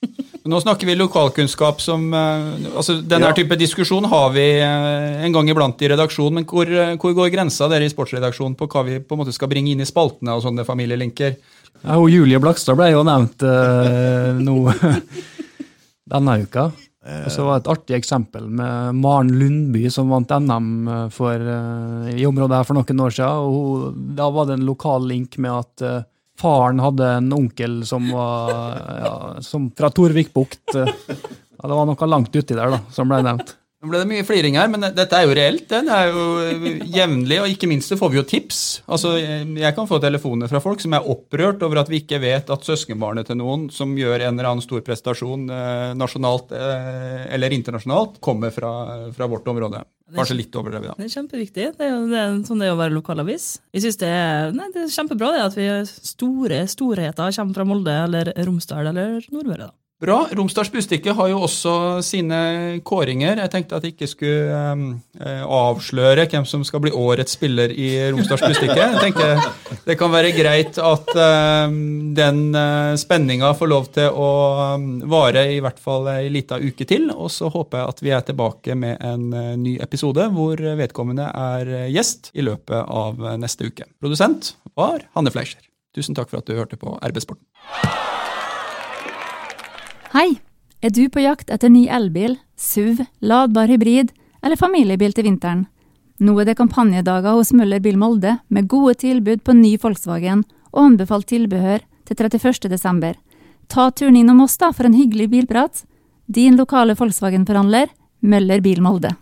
Nå 0.46 0.62
snakker 0.62 0.86
vi 0.86 0.94
lokalkunnskap 1.00 1.82
som 1.82 2.12
altså 2.14 3.00
Denne 3.02 3.32
Ja. 3.32 3.34
type 3.34 3.58
diskusjon 3.58 4.06
har 4.06 4.30
vi 4.36 4.46
en 4.62 5.34
gang 5.34 5.50
iblant 5.50 5.82
i 5.82 5.90
redaksjonen, 5.90 6.38
men 6.38 6.46
hvor, 6.46 6.70
hvor 7.02 7.16
går 7.18 7.32
grensa 7.34 7.66
dere 7.72 7.88
i 7.88 7.90
sportsredaksjonen 7.90 8.54
på 8.54 8.68
hva 8.70 8.86
vi 8.86 9.00
på 9.02 9.18
en 9.18 9.24
måte 9.24 9.34
skal 9.34 9.50
bringe 9.50 9.74
inn 9.74 9.82
i 9.82 9.88
spaltene 9.90 10.38
og 10.38 10.46
sånne 10.46 10.62
familielinker? 10.68 11.34
Ja, 11.82 11.98
og 11.98 12.06
Julie 12.14 12.38
Blakstad 12.38 12.78
ble 12.78 12.92
jo 12.94 13.02
nevnt 13.06 13.42
eh, 13.42 14.38
nå 14.38 14.60
denne 16.10 16.40
uka. 16.42 16.70
Og 17.06 17.30
så 17.30 17.44
var 17.46 17.54
det 17.54 17.62
et 17.62 17.70
artig 17.70 17.94
eksempel 18.00 18.48
med 18.50 18.96
Maren 18.98 19.28
Lundby, 19.38 19.84
som 19.94 20.10
vant 20.10 20.32
NM 20.42 20.88
for, 21.14 21.34
eh, 21.38 22.08
i 22.18 22.26
området 22.26 22.58
her 22.58 22.66
for 22.66 22.74
noen 22.74 23.02
år 23.04 23.14
siden. 23.14 23.44
Og 23.46 23.54
hun, 23.54 24.00
da 24.18 24.26
var 24.34 24.48
det 24.48 24.56
en 24.58 24.66
lokal 24.66 25.06
link 25.06 25.38
med 25.38 25.54
at 25.54 25.84
eh, 25.86 26.08
faren 26.40 26.82
hadde 26.82 27.12
en 27.20 27.30
onkel 27.36 27.78
som 27.86 28.10
var 28.10 28.50
ja, 29.04 29.14
som 29.46 29.70
fra 29.70 29.92
Torvik-bukt. 29.94 30.74
eh, 30.74 30.90
ja, 30.90 31.62
det 31.62 31.78
var 31.78 31.86
noe 31.86 32.10
langt 32.10 32.34
uti 32.34 32.58
der 32.58 32.74
da, 32.74 32.82
som 32.90 33.12
ble 33.12 33.22
nevnt. 33.22 33.54
Nå 33.84 33.90
ble 33.92 33.98
det 34.00 34.08
mye 34.08 34.24
fliring 34.24 34.54
her, 34.56 34.70
men 34.72 34.86
dette 34.96 35.18
er 35.18 35.26
jo 35.28 35.34
reelt. 35.36 35.66
Det 35.68 35.80
er 35.92 36.06
jo 36.08 36.22
eh, 36.40 36.78
jevnlig, 36.94 37.36
og 37.42 37.50
ikke 37.52 37.68
minst 37.68 37.92
så 37.92 37.98
får 38.00 38.12
vi 38.14 38.18
jo 38.18 38.24
tips. 38.24 38.60
Altså, 38.88 39.12
Jeg 39.20 39.44
jeg 39.60 39.76
kan 39.76 39.88
få 39.90 39.98
telefoner 40.00 40.48
fra 40.48 40.62
folk 40.64 40.80
som 40.80 40.96
er 40.96 41.04
opprørt 41.12 41.60
over 41.66 41.82
at 41.82 41.90
vi 41.92 42.00
ikke 42.00 42.22
vet 42.22 42.48
at 42.50 42.64
søskenbarnet 42.64 43.28
til 43.28 43.36
noen 43.36 43.68
som 43.74 43.92
gjør 43.98 44.24
en 44.24 44.32
eller 44.32 44.48
annen 44.48 44.64
stor 44.64 44.80
prestasjon 44.86 45.44
eh, 45.52 45.92
nasjonalt 45.98 46.56
eh, 46.56 47.28
eller 47.36 47.52
internasjonalt, 47.52 48.16
kommer 48.24 48.54
fra, 48.54 48.72
fra 49.12 49.28
vårt 49.28 49.52
område. 49.52 49.84
Kanskje 50.16 50.38
litt 50.38 50.56
overdrevet, 50.56 50.94
da. 50.94 50.96
Det 50.96 51.10
er 51.10 51.16
kjempeviktig. 51.18 51.70
Det 51.76 51.84
er 51.84 51.92
jo 51.92 52.04
det, 52.08 52.26
sånn 52.48 52.62
det 52.62 52.70
er 52.70 52.76
å 52.76 52.80
være 52.80 52.96
lokalavis. 52.96 53.56
Jeg 53.76 53.84
synes 53.84 54.00
det 54.00 54.08
er, 54.08 54.52
nei, 54.56 54.70
det 54.72 54.86
er 54.86 54.92
kjempebra 54.94 55.34
det 55.34 55.48
at 55.50 55.56
vi 55.58 55.66
store 56.14 56.62
storheter 56.70 57.34
kommer 57.36 57.58
fra 57.60 57.66
Molde 57.68 58.04
eller 58.06 58.32
Romsdal 58.46 58.88
eller 58.94 59.18
Nordmøre. 59.34 59.66
da. 59.68 59.74
Bra. 59.96 60.26
Romsdals 60.36 60.68
Budstikke 60.68 61.14
har 61.16 61.30
jo 61.30 61.38
også 61.46 61.70
sine 62.04 62.38
kåringer. 62.84 63.38
Jeg 63.40 63.48
tenkte 63.48 63.78
at 63.78 63.84
jeg 63.86 63.94
ikke 63.94 64.08
skulle 64.10 64.58
um, 64.76 64.82
avsløre 65.24 66.26
hvem 66.28 66.44
som 66.44 66.66
skal 66.68 66.82
bli 66.84 66.92
årets 66.92 67.32
spiller 67.38 67.72
i 67.72 67.88
Romsdals 68.10 68.44
Budstikke. 68.44 68.76
Jeg 68.76 69.00
tenker 69.00 69.40
det 69.86 69.96
kan 69.96 70.12
være 70.12 70.34
greit 70.36 70.76
at 70.76 71.08
um, 71.16 71.78
den 72.18 72.42
uh, 72.52 72.92
spenninga 73.00 73.54
får 73.56 73.72
lov 73.72 73.88
til 73.96 74.12
å 74.12 74.28
um, 74.74 74.84
vare 75.08 75.46
i 75.54 75.62
hvert 75.64 75.80
fall 75.80 76.12
ei 76.12 76.28
lita 76.28 76.60
uke 76.60 76.84
til. 76.84 77.08
Og 77.16 77.32
så 77.32 77.48
håper 77.48 77.80
jeg 77.80 77.94
at 77.94 78.04
vi 78.04 78.12
er 78.18 78.28
tilbake 78.28 78.76
med 78.76 79.00
en 79.00 79.30
uh, 79.32 79.54
ny 79.56 79.78
episode 79.80 80.28
hvor 80.36 80.60
vedkommende 80.76 81.30
er 81.32 81.72
gjest 81.88 82.34
i 82.36 82.44
løpet 82.44 82.84
av 82.84 83.24
neste 83.40 83.72
uke. 83.72 83.88
Produsent 83.96 84.58
var 84.76 85.08
Hanne 85.16 85.32
Fleischer. 85.32 85.64
Tusen 85.96 86.12
takk 86.12 86.28
for 86.28 86.44
at 86.44 86.52
du 86.52 86.58
hørte 86.58 86.76
på 86.76 86.98
RB-sporten. 87.00 87.48
Hei! 90.16 90.38
Er 90.80 90.94
du 90.96 91.10
på 91.12 91.20
jakt 91.20 91.50
etter 91.52 91.68
ny 91.68 91.82
elbil, 91.92 92.38
SUV, 92.56 93.02
ladbar 93.20 93.68
hybrid 93.68 94.14
eller 94.40 94.56
familiebil 94.56 95.12
til 95.12 95.26
vinteren? 95.26 95.66
Nå 96.24 96.32
er 96.40 96.48
det 96.48 96.54
kampanjedager 96.56 97.36
hos 97.36 97.50
Møller 97.52 97.82
Bil 97.84 97.98
Molde 98.00 98.38
med 98.48 98.70
gode 98.72 98.94
tilbud 99.02 99.42
på 99.44 99.52
ny 99.58 99.74
Volkswagen 99.82 100.46
og 100.70 100.80
anbefalt 100.86 101.28
tilbehør 101.34 101.84
til 102.08 102.16
31. 102.16 102.64
desember. 102.72 103.12
Ta 103.68 103.90
turen 103.90 104.16
innom 104.16 104.40
oss 104.46 104.56
da 104.56 104.70
for 104.72 104.88
en 104.88 104.96
hyggelig 104.96 105.28
bilprat. 105.34 105.84
Din 106.24 106.56
lokale 106.56 106.96
Volkswagen-forhandler, 106.96 107.92
Møller 108.24 108.64
Bil 108.64 108.80
Molde. 108.88 109.12